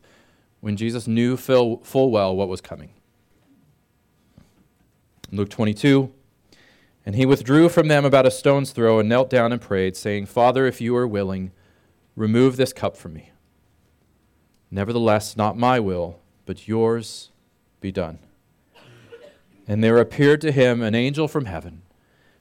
when 0.61 0.77
Jesus 0.77 1.07
knew 1.07 1.37
full, 1.37 1.77
full 1.83 2.11
well 2.11 2.35
what 2.35 2.47
was 2.47 2.61
coming. 2.61 2.89
Luke 5.31 5.49
22 5.49 6.11
And 7.05 7.15
he 7.15 7.25
withdrew 7.25 7.69
from 7.69 7.87
them 7.87 8.05
about 8.05 8.25
a 8.25 8.31
stone's 8.31 8.71
throw 8.71 8.99
and 8.99 9.09
knelt 9.09 9.29
down 9.29 9.51
and 9.51 9.61
prayed, 9.61 9.95
saying, 9.95 10.25
Father, 10.25 10.65
if 10.65 10.81
you 10.81 10.95
are 10.95 11.07
willing, 11.07 11.51
remove 12.15 12.57
this 12.57 12.73
cup 12.73 12.97
from 12.97 13.13
me. 13.13 13.31
Nevertheless, 14.71 15.37
not 15.37 15.57
my 15.57 15.79
will, 15.79 16.19
but 16.45 16.67
yours 16.67 17.31
be 17.81 17.91
done. 17.91 18.19
And 19.67 19.83
there 19.83 19.97
appeared 19.99 20.41
to 20.41 20.51
him 20.51 20.81
an 20.81 20.95
angel 20.95 21.27
from 21.27 21.45
heaven, 21.45 21.81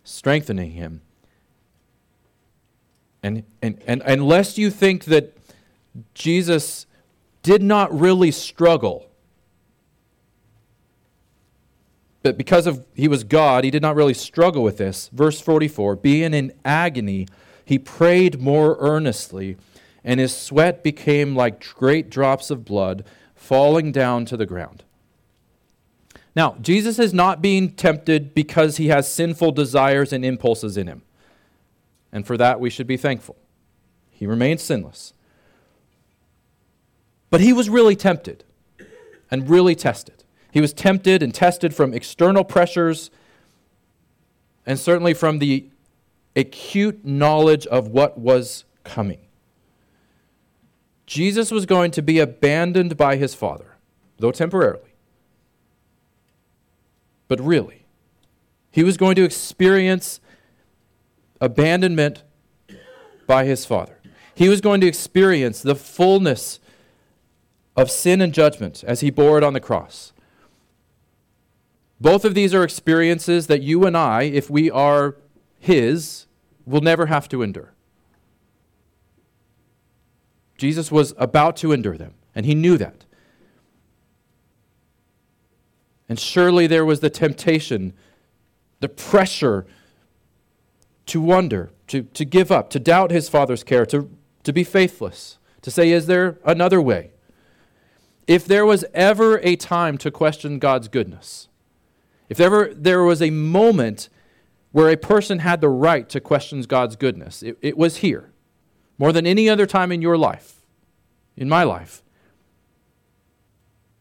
strengthening 0.02 0.72
him. 0.72 1.02
And, 3.24 3.42
and, 3.62 3.82
and 3.86 4.02
unless 4.04 4.58
you 4.58 4.70
think 4.70 5.06
that 5.06 5.34
Jesus 6.12 6.84
did 7.42 7.62
not 7.62 7.90
really 7.98 8.30
struggle, 8.30 9.08
but 12.22 12.36
because 12.36 12.66
of 12.66 12.84
he 12.92 13.08
was 13.08 13.24
God, 13.24 13.64
he 13.64 13.70
did 13.70 13.80
not 13.80 13.96
really 13.96 14.12
struggle 14.12 14.62
with 14.62 14.76
this. 14.76 15.08
Verse 15.08 15.40
44 15.40 15.96
being 15.96 16.34
in 16.34 16.52
agony, 16.66 17.26
he 17.64 17.78
prayed 17.78 18.42
more 18.42 18.76
earnestly, 18.78 19.56
and 20.04 20.20
his 20.20 20.36
sweat 20.36 20.84
became 20.84 21.34
like 21.34 21.66
great 21.72 22.10
drops 22.10 22.50
of 22.50 22.66
blood 22.66 23.06
falling 23.34 23.90
down 23.90 24.26
to 24.26 24.36
the 24.36 24.44
ground. 24.44 24.84
Now, 26.36 26.58
Jesus 26.60 26.98
is 26.98 27.14
not 27.14 27.40
being 27.40 27.70
tempted 27.70 28.34
because 28.34 28.76
he 28.76 28.88
has 28.88 29.10
sinful 29.10 29.52
desires 29.52 30.12
and 30.12 30.26
impulses 30.26 30.76
in 30.76 30.88
him 30.88 31.04
and 32.14 32.26
for 32.26 32.38
that 32.38 32.60
we 32.60 32.70
should 32.70 32.86
be 32.86 32.96
thankful. 32.96 33.36
He 34.10 34.26
remained 34.26 34.60
sinless. 34.60 35.12
But 37.28 37.40
he 37.40 37.52
was 37.52 37.68
really 37.68 37.96
tempted 37.96 38.44
and 39.30 39.50
really 39.50 39.74
tested. 39.74 40.22
He 40.52 40.60
was 40.60 40.72
tempted 40.72 41.20
and 41.20 41.34
tested 41.34 41.74
from 41.74 41.92
external 41.92 42.44
pressures 42.44 43.10
and 44.64 44.78
certainly 44.78 45.12
from 45.12 45.40
the 45.40 45.68
acute 46.36 47.04
knowledge 47.04 47.66
of 47.66 47.88
what 47.88 48.16
was 48.16 48.64
coming. 48.84 49.18
Jesus 51.06 51.50
was 51.50 51.66
going 51.66 51.90
to 51.90 52.02
be 52.02 52.20
abandoned 52.20 52.96
by 52.96 53.16
his 53.16 53.34
Father, 53.34 53.76
though 54.18 54.30
temporarily. 54.30 54.94
But 57.26 57.40
really, 57.40 57.84
he 58.70 58.84
was 58.84 58.96
going 58.96 59.16
to 59.16 59.24
experience 59.24 60.20
abandonment 61.44 62.22
by 63.26 63.44
his 63.44 63.64
Father. 63.66 64.00
He 64.34 64.48
was 64.48 64.60
going 64.60 64.80
to 64.80 64.86
experience 64.86 65.60
the 65.62 65.76
fullness 65.76 66.58
of 67.76 67.90
sin 67.90 68.20
and 68.20 68.32
judgment 68.32 68.82
as 68.84 69.00
he 69.00 69.10
bore 69.10 69.38
it 69.38 69.44
on 69.44 69.52
the 69.52 69.60
cross. 69.60 70.12
Both 72.00 72.24
of 72.24 72.34
these 72.34 72.54
are 72.54 72.64
experiences 72.64 73.46
that 73.46 73.62
you 73.62 73.86
and 73.86 73.96
I, 73.96 74.22
if 74.22 74.50
we 74.50 74.70
are 74.70 75.16
his, 75.58 76.26
will 76.66 76.80
never 76.80 77.06
have 77.06 77.28
to 77.28 77.42
endure. 77.42 77.72
Jesus 80.56 80.90
was 80.90 81.14
about 81.18 81.56
to 81.58 81.72
endure 81.72 81.96
them, 81.96 82.14
and 82.34 82.46
he 82.46 82.54
knew 82.54 82.76
that. 82.78 83.04
And 86.08 86.18
surely 86.18 86.66
there 86.66 86.84
was 86.84 87.00
the 87.00 87.10
temptation, 87.10 87.92
the 88.80 88.88
pressure 88.88 89.66
to 91.06 91.20
wonder, 91.20 91.70
to, 91.88 92.02
to 92.02 92.24
give 92.24 92.50
up, 92.50 92.70
to 92.70 92.78
doubt 92.78 93.10
his 93.10 93.28
father's 93.28 93.62
care, 93.62 93.86
to, 93.86 94.10
to 94.42 94.52
be 94.52 94.64
faithless, 94.64 95.38
to 95.62 95.70
say, 95.70 95.90
Is 95.90 96.06
there 96.06 96.38
another 96.44 96.80
way? 96.80 97.12
If 98.26 98.46
there 98.46 98.64
was 98.64 98.84
ever 98.94 99.38
a 99.42 99.56
time 99.56 99.98
to 99.98 100.10
question 100.10 100.58
God's 100.58 100.88
goodness, 100.88 101.48
if 102.28 102.40
ever 102.40 102.72
there 102.74 103.02
was 103.02 103.20
a 103.20 103.30
moment 103.30 104.08
where 104.72 104.88
a 104.88 104.96
person 104.96 105.40
had 105.40 105.60
the 105.60 105.68
right 105.68 106.08
to 106.08 106.20
question 106.20 106.60
God's 106.62 106.96
goodness, 106.96 107.42
it, 107.42 107.58
it 107.60 107.76
was 107.76 107.98
here, 107.98 108.32
more 108.98 109.12
than 109.12 109.26
any 109.26 109.48
other 109.48 109.66
time 109.66 109.92
in 109.92 110.00
your 110.00 110.16
life, 110.16 110.62
in 111.36 111.48
my 111.48 111.64
life. 111.64 112.02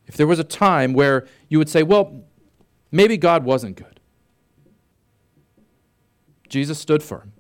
If 0.08 0.16
there 0.16 0.28
was 0.28 0.40
a 0.40 0.44
time 0.44 0.94
where 0.94 1.28
you 1.50 1.58
would 1.58 1.70
say, 1.70 1.84
well, 1.84 2.24
maybe 2.92 3.18
God 3.18 3.44
wasn't 3.44 3.76
good. 3.76 3.93
Jesus 6.54 6.78
stood 6.78 7.02
firm. 7.02 7.32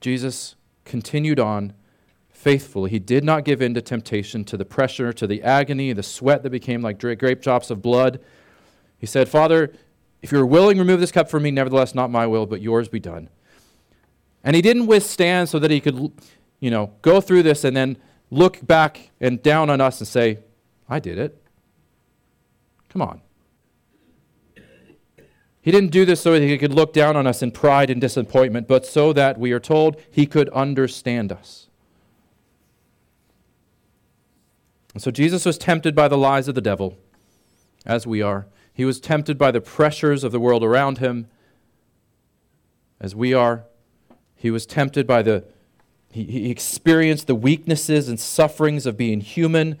Jesus 0.00 0.54
continued 0.84 1.40
on 1.40 1.72
faithfully. 2.28 2.90
He 2.90 3.00
did 3.00 3.24
not 3.24 3.44
give 3.44 3.60
in 3.60 3.74
to 3.74 3.82
temptation, 3.82 4.44
to 4.44 4.56
the 4.56 4.64
pressure, 4.64 5.12
to 5.14 5.26
the 5.26 5.42
agony, 5.42 5.92
the 5.92 6.04
sweat 6.04 6.44
that 6.44 6.50
became 6.50 6.80
like 6.80 7.00
grape 7.00 7.42
drops 7.42 7.72
of 7.72 7.82
blood. 7.82 8.20
He 8.98 9.06
said, 9.06 9.28
Father, 9.28 9.72
if 10.22 10.30
you're 10.30 10.46
willing, 10.46 10.78
remove 10.78 11.00
this 11.00 11.10
cup 11.10 11.28
from 11.28 11.42
me. 11.42 11.50
Nevertheless, 11.50 11.92
not 11.92 12.12
my 12.12 12.28
will, 12.28 12.46
but 12.46 12.62
yours 12.62 12.88
be 12.88 13.00
done. 13.00 13.28
And 14.44 14.54
he 14.54 14.62
didn't 14.62 14.86
withstand 14.86 15.48
so 15.48 15.58
that 15.58 15.72
he 15.72 15.80
could, 15.80 16.12
you 16.60 16.70
know, 16.70 16.92
go 17.02 17.20
through 17.20 17.42
this 17.42 17.64
and 17.64 17.76
then 17.76 17.96
look 18.30 18.64
back 18.64 19.10
and 19.20 19.42
down 19.42 19.70
on 19.70 19.80
us 19.80 19.98
and 19.98 20.06
say, 20.06 20.38
I 20.88 21.00
did 21.00 21.18
it. 21.18 21.42
Come 22.90 23.02
on. 23.02 23.22
He 25.62 25.70
didn't 25.70 25.90
do 25.90 26.04
this 26.04 26.22
so 26.22 26.32
that 26.32 26.42
he 26.42 26.56
could 26.56 26.72
look 26.72 26.92
down 26.92 27.16
on 27.16 27.26
us 27.26 27.42
in 27.42 27.50
pride 27.50 27.90
and 27.90 28.00
disappointment, 28.00 28.66
but 28.66 28.86
so 28.86 29.12
that 29.12 29.38
we 29.38 29.52
are 29.52 29.60
told 29.60 30.00
he 30.10 30.26
could 30.26 30.48
understand 30.50 31.30
us. 31.30 31.68
And 34.94 35.02
so 35.02 35.10
Jesus 35.10 35.44
was 35.44 35.58
tempted 35.58 35.94
by 35.94 36.08
the 36.08 36.18
lies 36.18 36.48
of 36.48 36.54
the 36.54 36.60
devil, 36.60 36.96
as 37.84 38.06
we 38.06 38.22
are. 38.22 38.46
He 38.72 38.84
was 38.84 39.00
tempted 39.00 39.36
by 39.36 39.50
the 39.50 39.60
pressures 39.60 40.24
of 40.24 40.32
the 40.32 40.40
world 40.40 40.64
around 40.64 40.98
him, 40.98 41.28
as 42.98 43.14
we 43.14 43.34
are. 43.34 43.64
He 44.36 44.50
was 44.50 44.64
tempted 44.64 45.06
by 45.06 45.22
the, 45.22 45.44
he, 46.10 46.24
he 46.24 46.50
experienced 46.50 47.26
the 47.26 47.34
weaknesses 47.34 48.08
and 48.08 48.18
sufferings 48.18 48.86
of 48.86 48.96
being 48.96 49.20
human, 49.20 49.78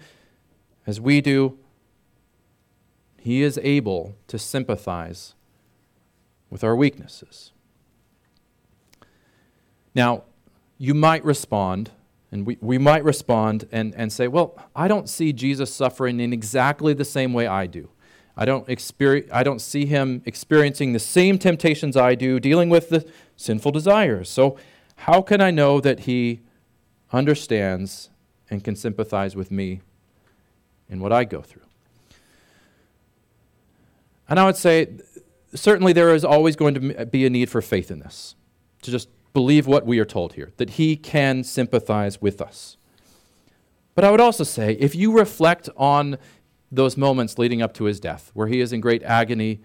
as 0.86 1.00
we 1.00 1.22
do. 1.22 1.58
He 3.16 3.42
is 3.42 3.58
able 3.62 4.14
to 4.28 4.38
sympathize 4.38 5.34
with 6.50 6.64
our 6.64 6.74
weaknesses. 6.74 7.52
Now, 9.94 10.24
you 10.78 10.94
might 10.94 11.24
respond, 11.24 11.90
and 12.32 12.46
we, 12.46 12.58
we 12.60 12.78
might 12.78 13.04
respond 13.04 13.68
and, 13.72 13.94
and 13.94 14.12
say, 14.12 14.28
Well, 14.28 14.56
I 14.74 14.88
don't 14.88 15.08
see 15.08 15.32
Jesus 15.32 15.72
suffering 15.72 16.20
in 16.20 16.32
exactly 16.32 16.92
the 16.92 17.04
same 17.04 17.32
way 17.32 17.46
I 17.46 17.66
do. 17.66 17.90
I 18.36 18.44
don't, 18.44 18.68
experience, 18.68 19.30
I 19.32 19.42
don't 19.42 19.60
see 19.60 19.86
him 19.86 20.22
experiencing 20.24 20.92
the 20.92 20.98
same 20.98 21.38
temptations 21.38 21.96
I 21.96 22.14
do, 22.14 22.40
dealing 22.40 22.68
with 22.68 22.88
the 22.88 23.06
sinful 23.36 23.72
desires. 23.72 24.28
So, 24.28 24.56
how 24.96 25.22
can 25.22 25.40
I 25.40 25.50
know 25.50 25.80
that 25.80 26.00
he 26.00 26.40
understands 27.12 28.10
and 28.48 28.62
can 28.62 28.76
sympathize 28.76 29.34
with 29.34 29.50
me 29.50 29.80
in 30.88 31.00
what 31.00 31.12
I 31.12 31.24
go 31.24 31.42
through? 31.42 31.62
And 34.28 34.38
I 34.38 34.44
would 34.46 34.56
say, 34.56 34.88
certainly 35.54 35.92
there 35.92 36.14
is 36.14 36.24
always 36.24 36.56
going 36.56 36.74
to 36.74 37.06
be 37.06 37.26
a 37.26 37.30
need 37.30 37.50
for 37.50 37.62
faith 37.62 37.90
in 37.90 38.00
this, 38.00 38.34
to 38.82 38.90
just 38.90 39.08
believe 39.32 39.66
what 39.66 39.86
we 39.86 39.98
are 39.98 40.04
told 40.04 40.34
here, 40.34 40.52
that 40.56 40.70
he 40.70 40.96
can 40.96 41.44
sympathize 41.44 42.20
with 42.20 42.40
us. 42.40 42.76
But 43.94 44.04
I 44.04 44.10
would 44.10 44.20
also 44.20 44.44
say, 44.44 44.72
if 44.74 44.94
you 44.94 45.12
reflect 45.12 45.68
on 45.76 46.18
those 46.72 46.96
moments 46.96 47.38
leading 47.38 47.62
up 47.62 47.74
to 47.74 47.84
his 47.84 48.00
death, 48.00 48.30
where 48.34 48.46
he 48.46 48.60
is 48.60 48.72
in 48.72 48.80
great 48.80 49.02
agony, 49.02 49.60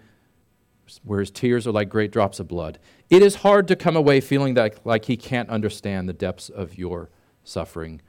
where 1.02 1.20
his 1.20 1.30
tears 1.30 1.66
are 1.66 1.72
like 1.72 1.88
great 1.88 2.12
drops 2.12 2.38
of 2.38 2.48
blood, 2.48 2.78
it 3.10 3.22
is 3.22 3.36
hard 3.36 3.66
to 3.68 3.76
come 3.76 3.96
away 3.96 4.20
feeling 4.20 4.54
that, 4.54 4.84
like 4.84 5.04
he 5.06 5.16
can't 5.16 5.48
understand 5.48 6.08
the 6.08 6.12
depths 6.12 6.48
of 6.48 6.76
your 6.76 7.10
suffering 7.44 8.00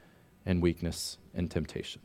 and 0.46 0.62
weakness 0.62 1.18
and 1.34 1.50
temptation. 1.50 2.02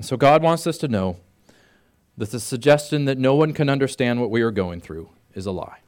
So 0.00 0.16
God 0.16 0.42
wants 0.42 0.66
us 0.66 0.78
to 0.78 0.88
know 0.88 1.16
that 2.16 2.30
the 2.30 2.40
suggestion 2.40 3.04
that 3.06 3.18
no 3.18 3.34
one 3.34 3.52
can 3.52 3.68
understand 3.68 4.20
what 4.20 4.30
we 4.30 4.42
are 4.42 4.50
going 4.50 4.80
through 4.80 5.10
is 5.34 5.46
a 5.46 5.52
lie. 5.52 5.78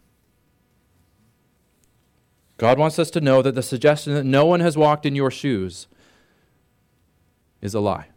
God 2.57 2.79
wants 2.79 2.99
us 2.99 3.11
to 3.13 3.21
know 3.21 3.41
that 3.41 3.55
the 3.55 3.63
suggestion 3.63 4.15
that 4.15 4.25
no 4.25 4.45
one 4.45 4.61
has 4.61 4.77
walked 4.77 5.07
in 5.07 5.17
your 5.17 5.31
shoes 5.31 5.87
is 7.63 7.73
a 7.73 7.81
lie. 7.81 8.09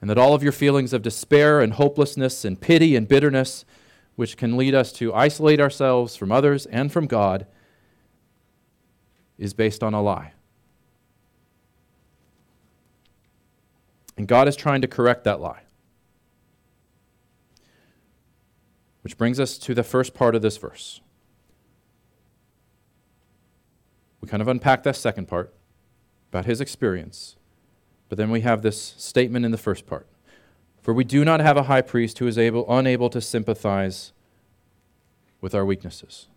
And 0.00 0.10
that 0.10 0.18
all 0.18 0.34
of 0.34 0.42
your 0.42 0.52
feelings 0.52 0.92
of 0.92 1.02
despair 1.02 1.60
and 1.60 1.72
hopelessness 1.74 2.44
and 2.44 2.60
pity 2.60 2.96
and 2.96 3.08
bitterness, 3.08 3.64
which 4.16 4.36
can 4.36 4.56
lead 4.56 4.74
us 4.74 4.92
to 4.94 5.14
isolate 5.14 5.60
ourselves 5.60 6.16
from 6.16 6.30
others 6.30 6.66
and 6.66 6.92
from 6.92 7.06
God, 7.06 7.46
is 9.38 9.54
based 9.54 9.82
on 9.82 9.94
a 9.94 10.02
lie. 10.02 10.32
And 14.22 14.28
God 14.28 14.46
is 14.46 14.54
trying 14.54 14.80
to 14.82 14.86
correct 14.86 15.24
that 15.24 15.40
lie. 15.40 15.62
Which 19.02 19.18
brings 19.18 19.40
us 19.40 19.58
to 19.58 19.74
the 19.74 19.82
first 19.82 20.14
part 20.14 20.36
of 20.36 20.42
this 20.42 20.58
verse. 20.58 21.00
We 24.20 24.28
kind 24.28 24.40
of 24.40 24.46
unpack 24.46 24.84
that 24.84 24.94
second 24.94 25.26
part 25.26 25.52
about 26.30 26.44
his 26.44 26.60
experience. 26.60 27.34
But 28.08 28.16
then 28.16 28.30
we 28.30 28.42
have 28.42 28.62
this 28.62 28.94
statement 28.96 29.44
in 29.44 29.50
the 29.50 29.58
first 29.58 29.86
part. 29.86 30.06
For 30.82 30.94
we 30.94 31.02
do 31.02 31.24
not 31.24 31.40
have 31.40 31.56
a 31.56 31.64
high 31.64 31.82
priest 31.82 32.20
who 32.20 32.28
is 32.28 32.38
able, 32.38 32.64
unable 32.72 33.10
to 33.10 33.20
sympathize 33.20 34.12
with 35.40 35.52
our 35.52 35.64
weaknesses. 35.64 36.28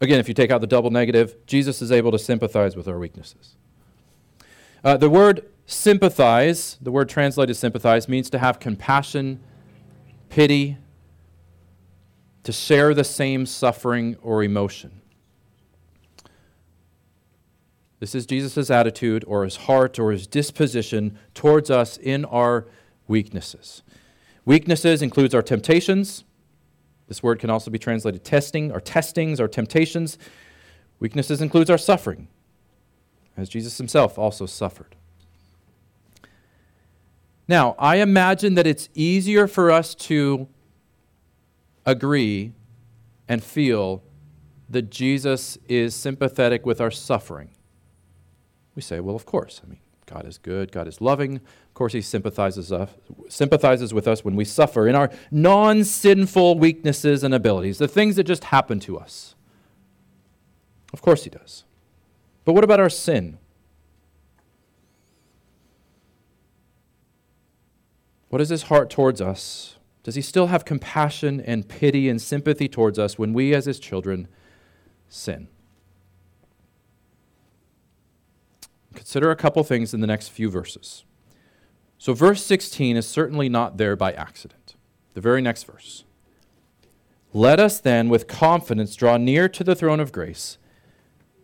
Again, 0.00 0.20
if 0.20 0.28
you 0.28 0.34
take 0.34 0.52
out 0.52 0.60
the 0.60 0.68
double 0.68 0.92
negative, 0.92 1.34
Jesus 1.46 1.82
is 1.82 1.90
able 1.90 2.12
to 2.12 2.18
sympathize 2.20 2.76
with 2.76 2.86
our 2.86 2.96
weaknesses. 2.96 3.56
Uh, 4.84 4.96
the 4.96 5.10
word 5.10 5.44
sympathize, 5.68 6.78
the 6.80 6.90
word 6.90 7.08
translated 7.10 7.54
sympathize, 7.54 8.08
means 8.08 8.30
to 8.30 8.38
have 8.38 8.58
compassion, 8.58 9.38
pity, 10.30 10.78
to 12.42 12.52
share 12.52 12.94
the 12.94 13.04
same 13.04 13.44
suffering 13.44 14.16
or 14.22 14.42
emotion. 14.42 15.02
This 18.00 18.14
is 18.14 18.24
Jesus' 18.24 18.70
attitude 18.70 19.24
or 19.26 19.44
his 19.44 19.56
heart 19.56 19.98
or 19.98 20.10
his 20.10 20.26
disposition 20.26 21.18
towards 21.34 21.70
us 21.70 21.98
in 21.98 22.24
our 22.24 22.66
weaknesses. 23.06 23.82
Weaknesses 24.46 25.02
includes 25.02 25.34
our 25.34 25.42
temptations. 25.42 26.24
This 27.08 27.22
word 27.22 27.40
can 27.40 27.50
also 27.50 27.70
be 27.70 27.78
translated 27.78 28.24
testing, 28.24 28.72
our 28.72 28.80
testings, 28.80 29.38
our 29.38 29.48
temptations. 29.48 30.16
Weaknesses 30.98 31.42
includes 31.42 31.68
our 31.68 31.78
suffering, 31.78 32.28
as 33.36 33.50
Jesus 33.50 33.76
himself 33.76 34.18
also 34.18 34.46
suffered. 34.46 34.94
Now, 37.48 37.74
I 37.78 37.96
imagine 37.96 38.54
that 38.54 38.66
it's 38.66 38.90
easier 38.94 39.48
for 39.48 39.70
us 39.70 39.94
to 39.94 40.46
agree 41.86 42.52
and 43.26 43.42
feel 43.42 44.02
that 44.68 44.90
Jesus 44.90 45.56
is 45.66 45.94
sympathetic 45.94 46.66
with 46.66 46.78
our 46.80 46.90
suffering. 46.90 47.50
We 48.74 48.82
say, 48.82 49.00
well, 49.00 49.16
of 49.16 49.24
course. 49.24 49.62
I 49.64 49.68
mean, 49.68 49.78
God 50.04 50.26
is 50.26 50.36
good, 50.36 50.72
God 50.72 50.86
is 50.86 51.00
loving. 51.00 51.36
Of 51.36 51.74
course, 51.74 51.94
He 51.94 52.02
sympathizes, 52.02 52.70
us, 52.70 52.90
sympathizes 53.28 53.94
with 53.94 54.06
us 54.06 54.24
when 54.24 54.36
we 54.36 54.44
suffer 54.44 54.86
in 54.86 54.94
our 54.94 55.10
non 55.30 55.84
sinful 55.84 56.58
weaknesses 56.58 57.24
and 57.24 57.34
abilities, 57.34 57.78
the 57.78 57.88
things 57.88 58.16
that 58.16 58.24
just 58.24 58.44
happen 58.44 58.78
to 58.80 58.98
us. 58.98 59.34
Of 60.92 61.00
course, 61.00 61.24
He 61.24 61.30
does. 61.30 61.64
But 62.44 62.52
what 62.52 62.64
about 62.64 62.80
our 62.80 62.90
sin? 62.90 63.38
What 68.28 68.40
is 68.40 68.48
His 68.48 68.64
heart 68.64 68.90
towards 68.90 69.20
us? 69.20 69.78
Does 70.08 70.14
he 70.14 70.22
still 70.22 70.46
have 70.46 70.64
compassion 70.64 71.38
and 71.38 71.68
pity 71.68 72.08
and 72.08 72.18
sympathy 72.18 72.66
towards 72.66 72.98
us 72.98 73.18
when 73.18 73.34
we, 73.34 73.54
as 73.54 73.66
his 73.66 73.78
children, 73.78 74.26
sin? 75.06 75.48
Consider 78.94 79.30
a 79.30 79.36
couple 79.36 79.62
things 79.64 79.92
in 79.92 80.00
the 80.00 80.06
next 80.06 80.28
few 80.28 80.48
verses. 80.48 81.04
So, 81.98 82.14
verse 82.14 82.42
16 82.42 82.96
is 82.96 83.06
certainly 83.06 83.50
not 83.50 83.76
there 83.76 83.96
by 83.96 84.14
accident. 84.14 84.76
The 85.12 85.20
very 85.20 85.42
next 85.42 85.64
verse. 85.64 86.04
Let 87.34 87.60
us 87.60 87.78
then 87.78 88.08
with 88.08 88.26
confidence 88.26 88.96
draw 88.96 89.18
near 89.18 89.46
to 89.50 89.62
the 89.62 89.74
throne 89.74 90.00
of 90.00 90.10
grace, 90.10 90.56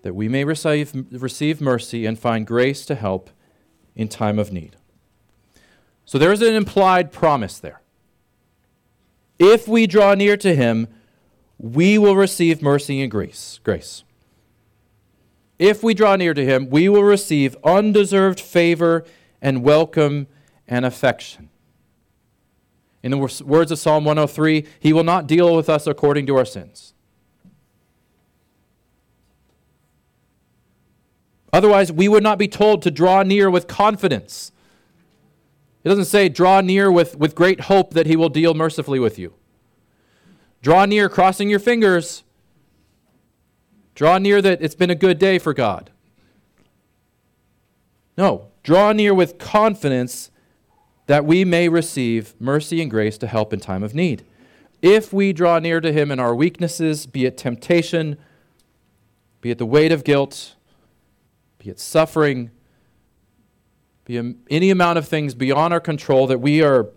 that 0.00 0.14
we 0.14 0.26
may 0.26 0.44
receive, 0.44 0.94
receive 1.10 1.60
mercy 1.60 2.06
and 2.06 2.18
find 2.18 2.46
grace 2.46 2.86
to 2.86 2.94
help 2.94 3.28
in 3.94 4.08
time 4.08 4.38
of 4.38 4.52
need. 4.52 4.76
So, 6.04 6.18
there 6.18 6.32
is 6.32 6.42
an 6.42 6.54
implied 6.54 7.12
promise 7.12 7.58
there. 7.58 7.80
If 9.38 9.66
we 9.66 9.86
draw 9.86 10.14
near 10.14 10.36
to 10.36 10.54
him, 10.54 10.88
we 11.58 11.98
will 11.98 12.16
receive 12.16 12.62
mercy 12.62 13.00
and 13.00 13.10
grace. 13.10 13.58
Grace. 13.64 14.04
If 15.58 15.82
we 15.82 15.94
draw 15.94 16.16
near 16.16 16.34
to 16.34 16.44
him, 16.44 16.68
we 16.68 16.88
will 16.88 17.04
receive 17.04 17.56
undeserved 17.64 18.40
favor 18.40 19.04
and 19.40 19.62
welcome 19.62 20.26
and 20.66 20.84
affection. 20.84 21.50
In 23.02 23.10
the 23.10 23.18
words 23.18 23.70
of 23.70 23.78
Psalm 23.78 24.04
103, 24.04 24.66
he 24.80 24.92
will 24.92 25.04
not 25.04 25.26
deal 25.26 25.54
with 25.54 25.68
us 25.68 25.86
according 25.86 26.26
to 26.26 26.36
our 26.36 26.44
sins. 26.44 26.94
Otherwise, 31.52 31.92
we 31.92 32.08
would 32.08 32.22
not 32.22 32.38
be 32.38 32.48
told 32.48 32.82
to 32.82 32.90
draw 32.90 33.22
near 33.22 33.48
with 33.48 33.68
confidence. 33.68 34.52
It 35.84 35.88
doesn't 35.88 36.06
say, 36.06 36.30
draw 36.30 36.62
near 36.62 36.90
with, 36.90 37.16
with 37.18 37.34
great 37.34 37.62
hope 37.62 37.92
that 37.92 38.06
he 38.06 38.16
will 38.16 38.30
deal 38.30 38.54
mercifully 38.54 38.98
with 38.98 39.18
you. 39.18 39.34
Draw 40.62 40.86
near 40.86 41.10
crossing 41.10 41.50
your 41.50 41.58
fingers. 41.58 42.24
Draw 43.94 44.18
near 44.18 44.40
that 44.40 44.62
it's 44.62 44.74
been 44.74 44.88
a 44.88 44.94
good 44.94 45.18
day 45.18 45.38
for 45.38 45.52
God. 45.52 45.90
No, 48.16 48.48
draw 48.62 48.92
near 48.92 49.12
with 49.12 49.38
confidence 49.38 50.30
that 51.06 51.26
we 51.26 51.44
may 51.44 51.68
receive 51.68 52.34
mercy 52.40 52.80
and 52.80 52.90
grace 52.90 53.18
to 53.18 53.26
help 53.26 53.52
in 53.52 53.60
time 53.60 53.82
of 53.82 53.94
need. 53.94 54.24
If 54.80 55.12
we 55.12 55.34
draw 55.34 55.58
near 55.58 55.82
to 55.82 55.92
him 55.92 56.10
in 56.10 56.18
our 56.18 56.34
weaknesses, 56.34 57.04
be 57.04 57.26
it 57.26 57.36
temptation, 57.36 58.16
be 59.42 59.50
it 59.50 59.58
the 59.58 59.66
weight 59.66 59.92
of 59.92 60.02
guilt, 60.02 60.54
be 61.58 61.68
it 61.68 61.78
suffering, 61.78 62.50
any 64.08 64.70
amount 64.70 64.98
of 64.98 65.08
things 65.08 65.34
beyond 65.34 65.72
our 65.72 65.80
control 65.80 66.26
that 66.26 66.38
we 66.38 66.62
are 66.62 66.90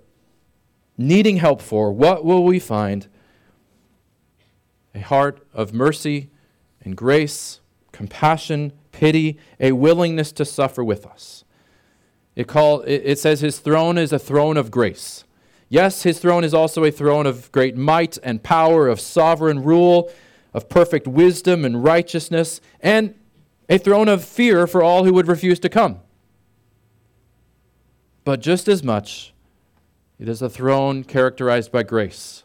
needing 0.97 1.37
help 1.37 1.61
for, 1.61 1.91
what 1.91 2.25
will 2.25 2.43
we 2.43 2.59
find? 2.59 3.07
A 4.93 4.99
heart 4.99 5.45
of 5.53 5.73
mercy 5.73 6.29
and 6.81 6.95
grace, 6.95 7.59
compassion, 7.91 8.73
pity, 8.91 9.37
a 9.59 9.71
willingness 9.73 10.31
to 10.33 10.45
suffer 10.45 10.83
with 10.83 11.05
us. 11.05 11.43
It, 12.35 12.47
call, 12.47 12.81
it 12.81 13.17
says 13.17 13.41
his 13.41 13.59
throne 13.59 13.97
is 13.97 14.11
a 14.11 14.19
throne 14.19 14.57
of 14.57 14.69
grace. 14.69 15.23
Yes, 15.69 16.03
his 16.03 16.19
throne 16.19 16.43
is 16.43 16.53
also 16.53 16.83
a 16.83 16.91
throne 16.91 17.25
of 17.25 17.51
great 17.51 17.75
might 17.75 18.17
and 18.23 18.41
power, 18.41 18.87
of 18.87 18.99
sovereign 18.99 19.63
rule, 19.63 20.11
of 20.53 20.69
perfect 20.69 21.07
wisdom 21.07 21.65
and 21.65 21.83
righteousness, 21.83 22.61
and 22.79 23.15
a 23.69 23.77
throne 23.77 24.07
of 24.07 24.23
fear 24.23 24.65
for 24.65 24.81
all 24.81 25.03
who 25.03 25.13
would 25.13 25.27
refuse 25.27 25.59
to 25.59 25.69
come. 25.69 25.99
But 28.27 28.41
just 28.41 28.67
as 28.67 28.83
much, 28.83 29.33
It 30.19 30.27
is 30.27 30.41
a 30.41 30.49
throne 30.49 31.05
characterized 31.05 31.71
by 31.71 31.83
grace 31.83 32.43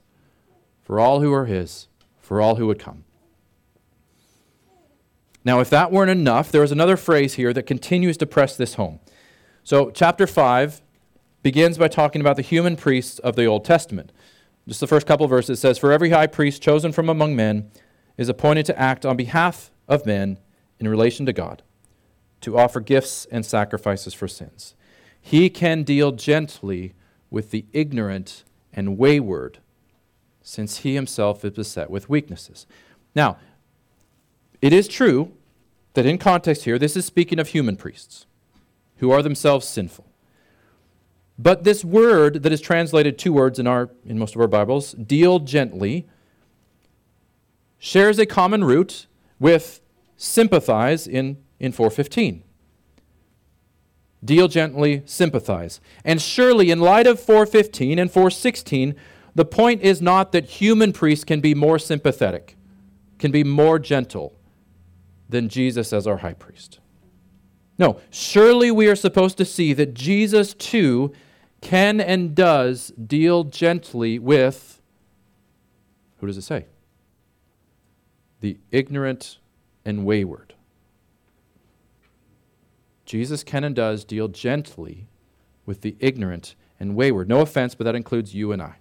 for 0.84 1.00
all 1.00 1.20
who 1.20 1.32
are 1.34 1.46
His, 1.46 1.88
for 2.20 2.40
all 2.40 2.54
who 2.54 2.68
would 2.68 2.78
come. 2.78 3.02
Now, 5.44 5.58
if 5.58 5.68
that 5.70 5.90
weren't 5.90 6.12
enough, 6.12 6.52
there 6.52 6.62
is 6.62 6.70
another 6.70 6.96
phrase 6.96 7.34
here 7.34 7.52
that 7.54 7.64
continues 7.64 8.16
to 8.18 8.26
press 8.26 8.56
this 8.56 8.74
home. 8.74 9.00
So, 9.64 9.90
chapter 9.90 10.28
5 10.28 10.82
begins 11.42 11.78
by 11.78 11.88
talking 11.88 12.20
about 12.20 12.36
the 12.36 12.42
human 12.42 12.76
priests 12.76 13.18
of 13.18 13.34
the 13.34 13.46
Old 13.46 13.64
Testament. 13.64 14.12
Just 14.68 14.78
the 14.78 14.86
first 14.86 15.08
couple 15.08 15.26
verses 15.26 15.58
says, 15.58 15.78
For 15.78 15.90
every 15.90 16.10
high 16.10 16.28
priest 16.28 16.62
chosen 16.62 16.92
from 16.92 17.08
among 17.08 17.34
men 17.34 17.72
is 18.16 18.28
appointed 18.28 18.66
to 18.66 18.78
act 18.78 19.04
on 19.04 19.16
behalf 19.16 19.72
of 19.88 20.06
men 20.06 20.38
in 20.78 20.86
relation 20.86 21.26
to 21.26 21.32
God, 21.32 21.64
to 22.42 22.56
offer 22.56 22.78
gifts 22.78 23.26
and 23.32 23.44
sacrifices 23.44 24.14
for 24.14 24.28
sins. 24.28 24.76
He 25.22 25.48
can 25.48 25.85
deal 25.85 26.12
gently 26.12 26.92
with 27.30 27.52
the 27.52 27.64
ignorant 27.72 28.44
and 28.72 28.98
wayward, 28.98 29.58
since 30.42 30.78
he 30.78 30.94
himself 30.94 31.44
is 31.44 31.52
beset 31.52 31.88
with 31.88 32.11
weaknesses. 32.11 32.66
Now, 33.14 33.38
it 34.61 34.72
is 34.72 34.88
true 34.88 35.32
that 35.94 36.04
in 36.04 36.18
context 36.18 36.64
here, 36.64 36.78
this 36.78 36.96
is 36.96 37.06
speaking 37.06 37.38
of 37.38 37.48
human 37.48 37.76
priests 37.76 38.26
who 38.96 39.11
are 39.11 39.22
themselves 39.22 39.66
sinful. 39.66 40.06
But 41.38 41.64
this 41.64 41.85
word 41.85 42.42
that 42.42 42.52
is 42.52 42.61
translated 42.61 43.18
two 43.18 43.32
words 43.32 43.58
in, 43.58 43.66
our, 43.66 43.90
in 44.04 44.18
most 44.18 44.35
of 44.35 44.40
our 44.40 44.48
Bibles, 44.48 44.92
deal 44.92 45.38
gently, 45.38 46.06
shares 47.78 48.18
a 48.18 48.26
common 48.26 48.64
root 48.64 49.06
with 49.38 49.80
sympathize 50.16 51.06
in, 51.06 51.38
in 51.58 51.72
415. 51.72 52.44
Deal 54.24 54.48
gently, 54.48 55.02
sympathize. 55.04 55.80
And 56.04 56.22
surely, 56.22 56.70
in 56.70 56.80
light 56.80 57.06
of 57.06 57.18
415 57.18 57.98
and 57.98 58.11
416, 58.11 58.94
the 59.35 59.44
point 59.44 59.82
is 59.82 60.00
not 60.00 60.32
that 60.32 60.44
human 60.44 60.92
priests 60.92 61.24
can 61.24 61.40
be 61.40 61.54
more 61.54 61.78
sympathetic, 61.78 62.56
can 63.18 63.30
be 63.30 63.42
more 63.42 63.78
gentle 63.78 64.38
than 65.28 65.48
Jesus 65.48 65.92
as 65.92 66.06
our 66.06 66.18
high 66.18 66.35
priest. 66.35 66.78
No, 67.78 68.00
surely 68.11 68.70
we 68.70 68.87
are 68.88 68.96
supposed 68.96 69.38
to 69.38 69.44
see 69.44 69.72
that 69.72 69.94
Jesus 69.94 70.54
too 70.54 71.12
can 71.61 72.00
and 72.00 72.35
does 72.35 72.88
deal 72.90 73.44
gently 73.44 74.18
with, 74.18 74.80
who 76.18 76.26
does 76.26 76.37
it 76.37 76.42
say? 76.42 76.66
The 78.40 78.58
ignorant 78.70 79.38
and 79.85 80.04
wayward. 80.04 80.54
Jesus 83.12 83.44
can 83.44 83.62
and 83.62 83.77
does 83.77 84.07
deal 84.07 84.27
gently 84.27 85.07
with 85.66 85.83
the 85.83 85.96
ignorant 86.01 86.55
and 86.81 86.96
wayward. 86.96 87.29
No 87.29 87.42
offense, 87.42 87.75
but 87.75 87.85
that 87.85 87.94
includes 87.94 88.35
you 88.35 88.53
and 88.53 88.62
I. 88.62 88.77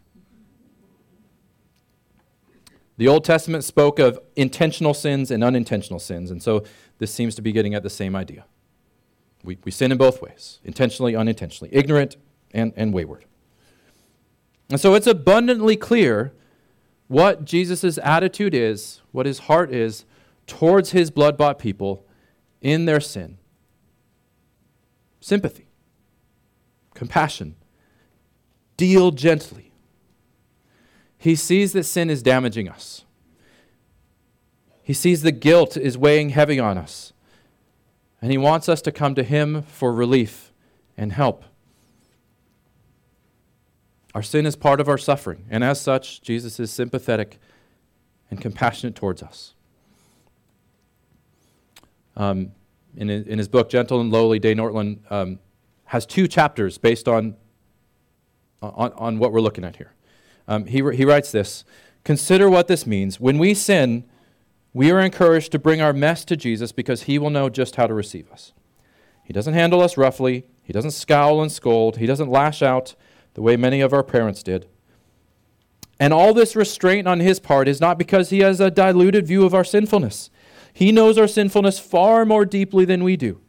The 2.95 3.09
Old 3.09 3.25
Testament 3.25 3.65
spoke 3.65 3.99
of 3.99 4.17
intentional 4.37 4.93
sins 4.93 5.31
and 5.31 5.43
unintentional 5.43 5.99
sins, 5.99 6.31
and 6.31 6.41
so 6.41 6.63
this 6.97 7.13
seems 7.13 7.35
to 7.35 7.41
be 7.41 7.51
getting 7.51 7.75
at 7.75 7.83
the 7.83 7.89
same 7.89 8.15
idea. 8.15 8.45
We, 9.43 9.57
we 9.65 9.71
sin 9.71 9.91
in 9.91 9.97
both 9.97 10.21
ways 10.21 10.61
intentionally, 10.63 11.13
unintentionally, 11.13 11.75
ignorant 11.75 12.15
and, 12.53 12.71
and 12.77 12.93
wayward. 12.93 13.25
And 14.69 14.79
so 14.79 14.93
it's 14.93 15.07
abundantly 15.07 15.75
clear 15.75 16.31
what 17.09 17.43
Jesus' 17.43 17.97
attitude 18.01 18.53
is, 18.53 19.01
what 19.11 19.25
his 19.25 19.39
heart 19.39 19.73
is 19.73 20.05
towards 20.47 20.91
his 20.91 21.11
blood 21.11 21.37
bought 21.37 21.59
people 21.59 22.05
in 22.61 22.85
their 22.85 23.01
sin 23.01 23.39
sympathy, 25.21 25.67
compassion, 26.93 27.55
deal 28.75 29.11
gently. 29.11 29.71
He 31.17 31.35
sees 31.35 31.71
that 31.73 31.83
sin 31.83 32.09
is 32.09 32.21
damaging 32.21 32.67
us. 32.67 33.05
He 34.83 34.93
sees 34.93 35.21
the 35.21 35.31
guilt 35.31 35.77
is 35.77 35.97
weighing 35.97 36.29
heavy 36.29 36.59
on 36.59 36.77
us. 36.77 37.13
And 38.21 38.31
he 38.31 38.37
wants 38.37 38.67
us 38.67 38.81
to 38.81 38.91
come 38.91 39.15
to 39.15 39.23
him 39.23 39.61
for 39.61 39.93
relief 39.93 40.51
and 40.97 41.13
help. 41.13 41.45
Our 44.13 44.21
sin 44.23 44.45
is 44.45 44.55
part 44.55 44.81
of 44.81 44.89
our 44.89 44.97
suffering, 44.97 45.45
and 45.49 45.63
as 45.63 45.79
such, 45.79 46.21
Jesus 46.21 46.59
is 46.59 46.69
sympathetic 46.71 47.39
and 48.29 48.41
compassionate 48.41 48.95
towards 48.95 49.23
us. 49.23 49.53
Um, 52.17 52.51
in, 52.95 53.09
in 53.09 53.37
his 53.37 53.47
book, 53.47 53.69
Gentle 53.69 54.01
and 54.01 54.11
Lowly, 54.11 54.39
Dane 54.39 54.57
Ortlund 54.57 54.99
um, 55.11 55.39
has 55.85 56.05
two 56.05 56.27
chapters 56.27 56.77
based 56.77 57.07
on, 57.07 57.35
on, 58.61 58.91
on 58.93 59.19
what 59.19 59.31
we're 59.31 59.41
looking 59.41 59.63
at 59.63 59.77
here. 59.77 59.93
Um, 60.47 60.65
he, 60.65 60.77
he 60.93 61.05
writes 61.05 61.31
this 61.31 61.63
Consider 62.03 62.49
what 62.49 62.67
this 62.67 62.85
means. 62.85 63.19
When 63.19 63.37
we 63.37 63.53
sin, 63.53 64.05
we 64.73 64.91
are 64.91 64.99
encouraged 64.99 65.51
to 65.51 65.59
bring 65.59 65.81
our 65.81 65.93
mess 65.93 66.25
to 66.25 66.37
Jesus 66.37 66.71
because 66.71 67.03
he 67.03 67.19
will 67.19 67.29
know 67.29 67.49
just 67.49 67.75
how 67.75 67.87
to 67.87 67.93
receive 67.93 68.31
us. 68.31 68.53
He 69.23 69.33
doesn't 69.33 69.53
handle 69.53 69.81
us 69.81 69.97
roughly, 69.97 70.45
he 70.63 70.73
doesn't 70.73 70.91
scowl 70.91 71.41
and 71.41 71.51
scold, 71.51 71.97
he 71.97 72.05
doesn't 72.05 72.29
lash 72.29 72.61
out 72.61 72.95
the 73.33 73.41
way 73.41 73.55
many 73.55 73.81
of 73.81 73.93
our 73.93 74.03
parents 74.03 74.43
did. 74.43 74.67
And 75.99 76.13
all 76.13 76.33
this 76.33 76.55
restraint 76.55 77.07
on 77.07 77.19
his 77.19 77.39
part 77.39 77.67
is 77.67 77.79
not 77.79 77.99
because 77.99 78.31
he 78.31 78.39
has 78.39 78.59
a 78.59 78.71
diluted 78.71 79.27
view 79.27 79.45
of 79.45 79.53
our 79.53 79.63
sinfulness. 79.63 80.31
He 80.73 80.91
knows 80.91 81.17
our 81.17 81.27
sinfulness 81.27 81.79
far 81.79 82.25
more 82.25 82.45
deeply 82.45 82.85
than 82.85 83.03
we 83.03 83.17
do. 83.17 83.41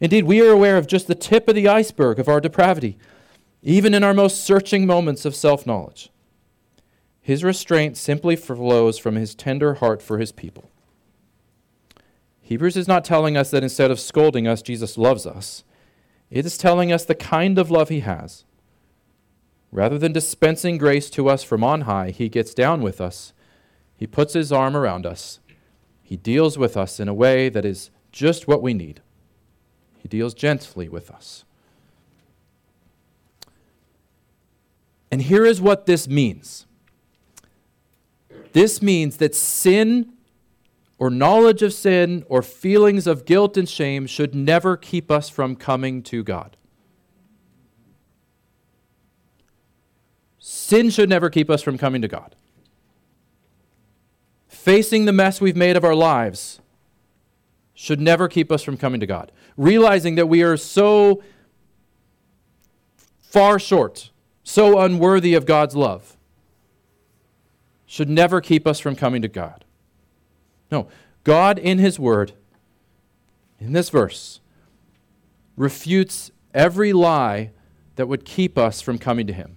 Indeed, 0.00 0.24
we 0.24 0.40
are 0.40 0.50
aware 0.50 0.76
of 0.76 0.86
just 0.86 1.06
the 1.06 1.14
tip 1.14 1.48
of 1.48 1.54
the 1.54 1.68
iceberg 1.68 2.18
of 2.18 2.28
our 2.28 2.40
depravity, 2.40 2.98
even 3.62 3.94
in 3.94 4.02
our 4.02 4.14
most 4.14 4.42
searching 4.42 4.86
moments 4.86 5.24
of 5.24 5.34
self 5.34 5.66
knowledge. 5.66 6.10
His 7.20 7.44
restraint 7.44 7.96
simply 7.96 8.34
flows 8.34 8.98
from 8.98 9.16
his 9.16 9.34
tender 9.34 9.74
heart 9.74 10.02
for 10.02 10.18
his 10.18 10.32
people. 10.32 10.70
Hebrews 12.40 12.76
is 12.76 12.88
not 12.88 13.04
telling 13.04 13.36
us 13.36 13.50
that 13.50 13.62
instead 13.62 13.90
of 13.90 14.00
scolding 14.00 14.48
us, 14.48 14.62
Jesus 14.62 14.98
loves 14.98 15.26
us. 15.26 15.62
It 16.30 16.46
is 16.46 16.56
telling 16.56 16.92
us 16.92 17.04
the 17.04 17.14
kind 17.14 17.58
of 17.58 17.70
love 17.70 17.90
he 17.90 18.00
has. 18.00 18.44
Rather 19.70 19.98
than 19.98 20.12
dispensing 20.12 20.78
grace 20.78 21.10
to 21.10 21.28
us 21.28 21.44
from 21.44 21.62
on 21.62 21.82
high, 21.82 22.10
he 22.10 22.28
gets 22.28 22.54
down 22.54 22.82
with 22.82 23.00
us. 23.00 23.32
He 23.96 24.06
puts 24.06 24.32
his 24.32 24.50
arm 24.50 24.76
around 24.76 25.06
us. 25.06 25.39
He 26.10 26.16
deals 26.16 26.58
with 26.58 26.76
us 26.76 26.98
in 26.98 27.06
a 27.06 27.14
way 27.14 27.48
that 27.48 27.64
is 27.64 27.88
just 28.10 28.48
what 28.48 28.60
we 28.60 28.74
need. 28.74 29.00
He 30.02 30.08
deals 30.08 30.34
gently 30.34 30.88
with 30.88 31.08
us. 31.08 31.44
And 35.12 35.22
here 35.22 35.46
is 35.46 35.60
what 35.60 35.86
this 35.86 36.08
means 36.08 36.66
this 38.52 38.82
means 38.82 39.18
that 39.18 39.36
sin 39.36 40.14
or 40.98 41.10
knowledge 41.10 41.62
of 41.62 41.72
sin 41.72 42.24
or 42.28 42.42
feelings 42.42 43.06
of 43.06 43.24
guilt 43.24 43.56
and 43.56 43.68
shame 43.68 44.08
should 44.08 44.34
never 44.34 44.76
keep 44.76 45.12
us 45.12 45.28
from 45.28 45.54
coming 45.54 46.02
to 46.02 46.24
God. 46.24 46.56
Sin 50.40 50.90
should 50.90 51.08
never 51.08 51.30
keep 51.30 51.48
us 51.48 51.62
from 51.62 51.78
coming 51.78 52.02
to 52.02 52.08
God. 52.08 52.34
Facing 54.60 55.06
the 55.06 55.12
mess 55.12 55.40
we've 55.40 55.56
made 55.56 55.74
of 55.78 55.86
our 55.86 55.94
lives 55.94 56.60
should 57.72 57.98
never 57.98 58.28
keep 58.28 58.52
us 58.52 58.62
from 58.62 58.76
coming 58.76 59.00
to 59.00 59.06
God. 59.06 59.32
Realizing 59.56 60.16
that 60.16 60.26
we 60.26 60.42
are 60.42 60.58
so 60.58 61.22
far 63.22 63.58
short, 63.58 64.10
so 64.44 64.78
unworthy 64.78 65.32
of 65.32 65.46
God's 65.46 65.74
love 65.74 66.14
should 67.86 68.10
never 68.10 68.42
keep 68.42 68.66
us 68.66 68.78
from 68.78 68.94
coming 68.94 69.22
to 69.22 69.28
God. 69.28 69.64
No, 70.70 70.88
God 71.24 71.58
in 71.58 71.78
His 71.78 71.98
Word, 71.98 72.34
in 73.58 73.72
this 73.72 73.88
verse, 73.88 74.40
refutes 75.56 76.32
every 76.52 76.92
lie 76.92 77.52
that 77.96 78.08
would 78.08 78.26
keep 78.26 78.58
us 78.58 78.82
from 78.82 78.98
coming 78.98 79.26
to 79.26 79.32
Him. 79.32 79.56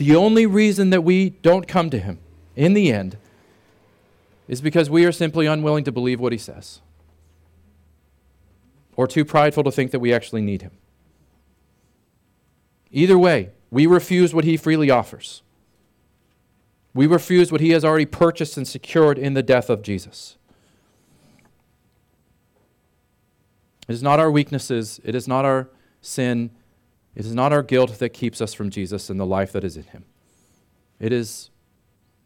The 0.00 0.16
only 0.16 0.46
reason 0.46 0.88
that 0.88 1.04
we 1.04 1.28
don't 1.28 1.68
come 1.68 1.90
to 1.90 1.98
Him 1.98 2.20
in 2.56 2.72
the 2.72 2.90
end 2.90 3.18
is 4.48 4.62
because 4.62 4.88
we 4.88 5.04
are 5.04 5.12
simply 5.12 5.44
unwilling 5.44 5.84
to 5.84 5.92
believe 5.92 6.18
what 6.18 6.32
He 6.32 6.38
says 6.38 6.80
or 8.96 9.06
too 9.06 9.26
prideful 9.26 9.62
to 9.64 9.70
think 9.70 9.90
that 9.90 9.98
we 9.98 10.14
actually 10.14 10.40
need 10.40 10.62
Him. 10.62 10.70
Either 12.90 13.18
way, 13.18 13.50
we 13.70 13.84
refuse 13.84 14.32
what 14.32 14.44
he 14.44 14.56
freely 14.56 14.90
offers. 14.90 15.42
We 16.94 17.06
refuse 17.06 17.52
what 17.52 17.60
he 17.60 17.68
has 17.72 17.84
already 17.84 18.06
purchased 18.06 18.56
and 18.56 18.66
secured 18.66 19.18
in 19.18 19.34
the 19.34 19.42
death 19.42 19.68
of 19.68 19.82
Jesus. 19.82 20.38
It 23.86 23.92
is 23.92 24.02
not 24.02 24.18
our 24.18 24.30
weaknesses, 24.30 24.98
it 25.04 25.14
is 25.14 25.28
not 25.28 25.44
our 25.44 25.68
sin, 26.00 26.52
it 27.14 27.24
is 27.24 27.34
not 27.34 27.52
our 27.52 27.62
guilt 27.62 27.98
that 27.98 28.10
keeps 28.10 28.40
us 28.40 28.54
from 28.54 28.70
Jesus 28.70 29.10
and 29.10 29.18
the 29.18 29.26
life 29.26 29.52
that 29.52 29.64
is 29.64 29.76
in 29.76 29.84
him. 29.84 30.04
It 30.98 31.12
is 31.12 31.50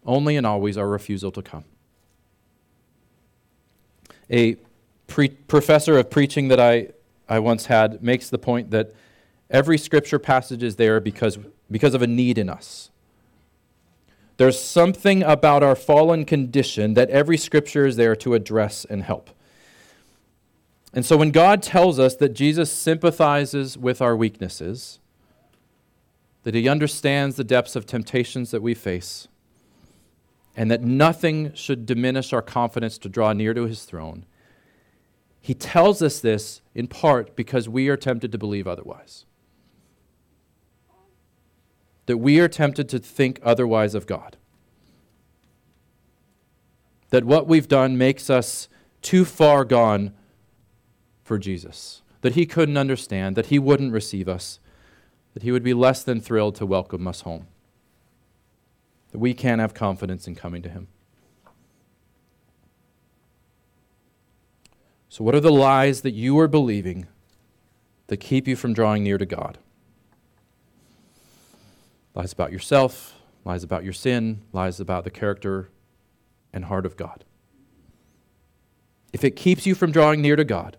only 0.04 0.36
and 0.36 0.46
always 0.46 0.76
our 0.76 0.88
refusal 0.88 1.30
to 1.32 1.42
come. 1.42 1.64
A 4.30 4.56
pre- 5.06 5.28
professor 5.28 5.98
of 5.98 6.10
preaching 6.10 6.48
that 6.48 6.60
I, 6.60 6.88
I 7.28 7.38
once 7.38 7.66
had 7.66 8.02
makes 8.02 8.28
the 8.28 8.38
point 8.38 8.70
that 8.70 8.92
every 9.50 9.78
scripture 9.78 10.18
passage 10.18 10.62
is 10.62 10.76
there 10.76 11.00
because, 11.00 11.38
because 11.70 11.94
of 11.94 12.02
a 12.02 12.06
need 12.06 12.38
in 12.38 12.48
us. 12.48 12.90
There's 14.36 14.60
something 14.60 15.22
about 15.22 15.62
our 15.62 15.76
fallen 15.76 16.24
condition 16.24 16.94
that 16.94 17.08
every 17.10 17.36
scripture 17.36 17.86
is 17.86 17.96
there 17.96 18.16
to 18.16 18.34
address 18.34 18.84
and 18.84 19.04
help. 19.04 19.30
And 20.94 21.04
so 21.04 21.16
when 21.16 21.32
God 21.32 21.62
tells 21.62 21.98
us 21.98 22.14
that 22.16 22.30
Jesus 22.30 22.72
sympathizes 22.72 23.76
with 23.76 24.00
our 24.00 24.16
weaknesses, 24.16 25.00
that 26.44 26.54
he 26.54 26.68
understands 26.68 27.36
the 27.36 27.44
depths 27.44 27.74
of 27.74 27.84
temptations 27.84 28.52
that 28.52 28.62
we 28.62 28.74
face, 28.74 29.26
and 30.56 30.70
that 30.70 30.82
nothing 30.82 31.52
should 31.54 31.84
diminish 31.84 32.32
our 32.32 32.42
confidence 32.42 32.96
to 32.98 33.08
draw 33.08 33.32
near 33.32 33.52
to 33.54 33.66
his 33.66 33.84
throne, 33.84 34.24
he 35.40 35.52
tells 35.52 36.00
us 36.00 36.20
this 36.20 36.62
in 36.74 36.86
part 36.86 37.34
because 37.34 37.68
we 37.68 37.88
are 37.88 37.96
tempted 37.96 38.30
to 38.32 38.38
believe 38.38 38.66
otherwise 38.66 39.26
that 42.06 42.18
we 42.18 42.40
are 42.40 42.48
tempted 42.48 42.88
to 42.90 42.98
think 42.98 43.40
otherwise 43.42 43.94
of 43.94 44.06
God. 44.06 44.36
That 47.10 47.24
what 47.24 47.46
we've 47.46 47.68
done 47.68 47.96
makes 47.96 48.28
us 48.28 48.68
too 49.02 49.24
far 49.24 49.64
gone 49.64 50.12
for 51.24 51.38
Jesus. 51.38 52.02
That 52.20 52.34
he 52.34 52.46
couldn't 52.46 52.76
understand, 52.76 53.34
that 53.34 53.46
he 53.46 53.58
wouldn't 53.58 53.92
receive 53.92 54.28
us, 54.28 54.60
that 55.34 55.42
he 55.42 55.50
would 55.50 55.64
be 55.64 55.74
less 55.74 56.04
than 56.04 56.20
thrilled 56.20 56.54
to 56.56 56.66
welcome 56.66 57.08
us 57.08 57.22
home. 57.22 57.48
That 59.10 59.18
we 59.18 59.34
can't 59.34 59.60
have 59.60 59.74
confidence 59.74 60.28
in 60.28 60.36
coming 60.36 60.62
to 60.62 60.68
him. 60.68 60.86
So, 65.08 65.24
what 65.24 65.34
are 65.34 65.40
the 65.40 65.52
lies 65.52 66.02
that 66.02 66.14
you 66.14 66.38
are 66.38 66.48
believing 66.48 67.06
that 68.06 68.18
keep 68.18 68.46
you 68.46 68.54
from 68.54 68.72
drawing 68.72 69.02
near 69.02 69.18
to 69.18 69.26
God? 69.26 69.58
lies 72.14 72.32
about 72.32 72.52
yourself, 72.52 73.18
lies 73.44 73.64
about 73.64 73.84
your 73.84 73.92
sin, 73.92 74.42
lies 74.52 74.80
about 74.80 75.04
the 75.04 75.10
character 75.10 75.70
and 76.52 76.66
heart 76.66 76.86
of 76.86 76.96
God. 76.96 77.24
If 79.12 79.24
it 79.24 79.36
keeps 79.36 79.66
you 79.66 79.74
from 79.74 79.92
drawing 79.92 80.22
near 80.22 80.36
to 80.36 80.44
God 80.44 80.76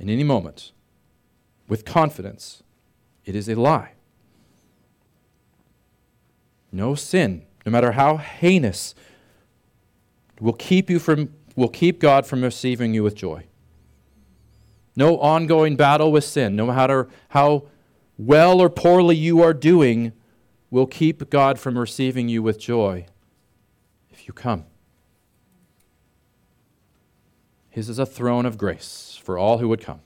in 0.00 0.08
any 0.08 0.24
moment 0.24 0.72
with 1.68 1.84
confidence, 1.84 2.62
it 3.26 3.36
is 3.36 3.48
a 3.48 3.54
lie. 3.54 3.92
No 6.72 6.94
sin, 6.94 7.44
no 7.66 7.70
matter 7.70 7.92
how 7.92 8.16
heinous, 8.16 8.94
will 10.40 10.54
keep 10.54 10.88
you 10.88 10.98
from 10.98 11.34
will 11.54 11.68
keep 11.68 12.00
God 12.00 12.24
from 12.24 12.42
receiving 12.42 12.94
you 12.94 13.02
with 13.02 13.14
joy. 13.14 13.44
No 14.96 15.18
ongoing 15.18 15.76
battle 15.76 16.10
with 16.10 16.24
sin, 16.24 16.56
no 16.56 16.66
matter 16.66 17.08
how 17.30 17.64
well 18.16 18.60
or 18.60 18.70
poorly 18.70 19.16
you 19.16 19.42
are 19.42 19.52
doing, 19.52 20.12
will 20.70 20.86
keep 20.86 21.28
God 21.28 21.58
from 21.58 21.76
receiving 21.76 22.28
you 22.28 22.42
with 22.42 22.58
joy 22.58 23.06
if 24.10 24.26
you 24.26 24.32
come. 24.32 24.64
His 27.68 27.88
is 27.90 27.98
a 27.98 28.06
throne 28.06 28.46
of 28.46 28.56
grace 28.56 29.09
for 29.20 29.38
all 29.38 29.58
who 29.58 29.68
would 29.68 29.80
come. 29.80 30.00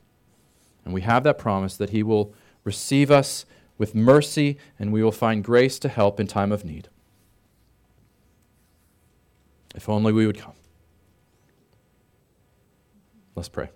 And 0.85 0.93
we 0.93 1.01
have 1.03 1.25
that 1.25 1.39
promise 1.39 1.77
that 1.77 1.91
He 1.91 2.03
will 2.03 2.35
receive 2.65 3.11
us 3.11 3.47
with 3.79 3.95
mercy 3.95 4.59
and 4.79 4.93
we 4.93 5.03
will 5.03 5.13
find 5.13 5.43
grace 5.43 5.79
to 5.81 5.89
help 5.89 6.21
in 6.21 6.27
time 6.27 6.53
of 6.53 6.65
need. 6.65 6.89
If 9.75 9.89
only 9.89 10.13
we 10.13 10.27
would 10.27 10.39
come. 10.39 10.55
Let's 13.35 13.49
pray. 13.49 13.71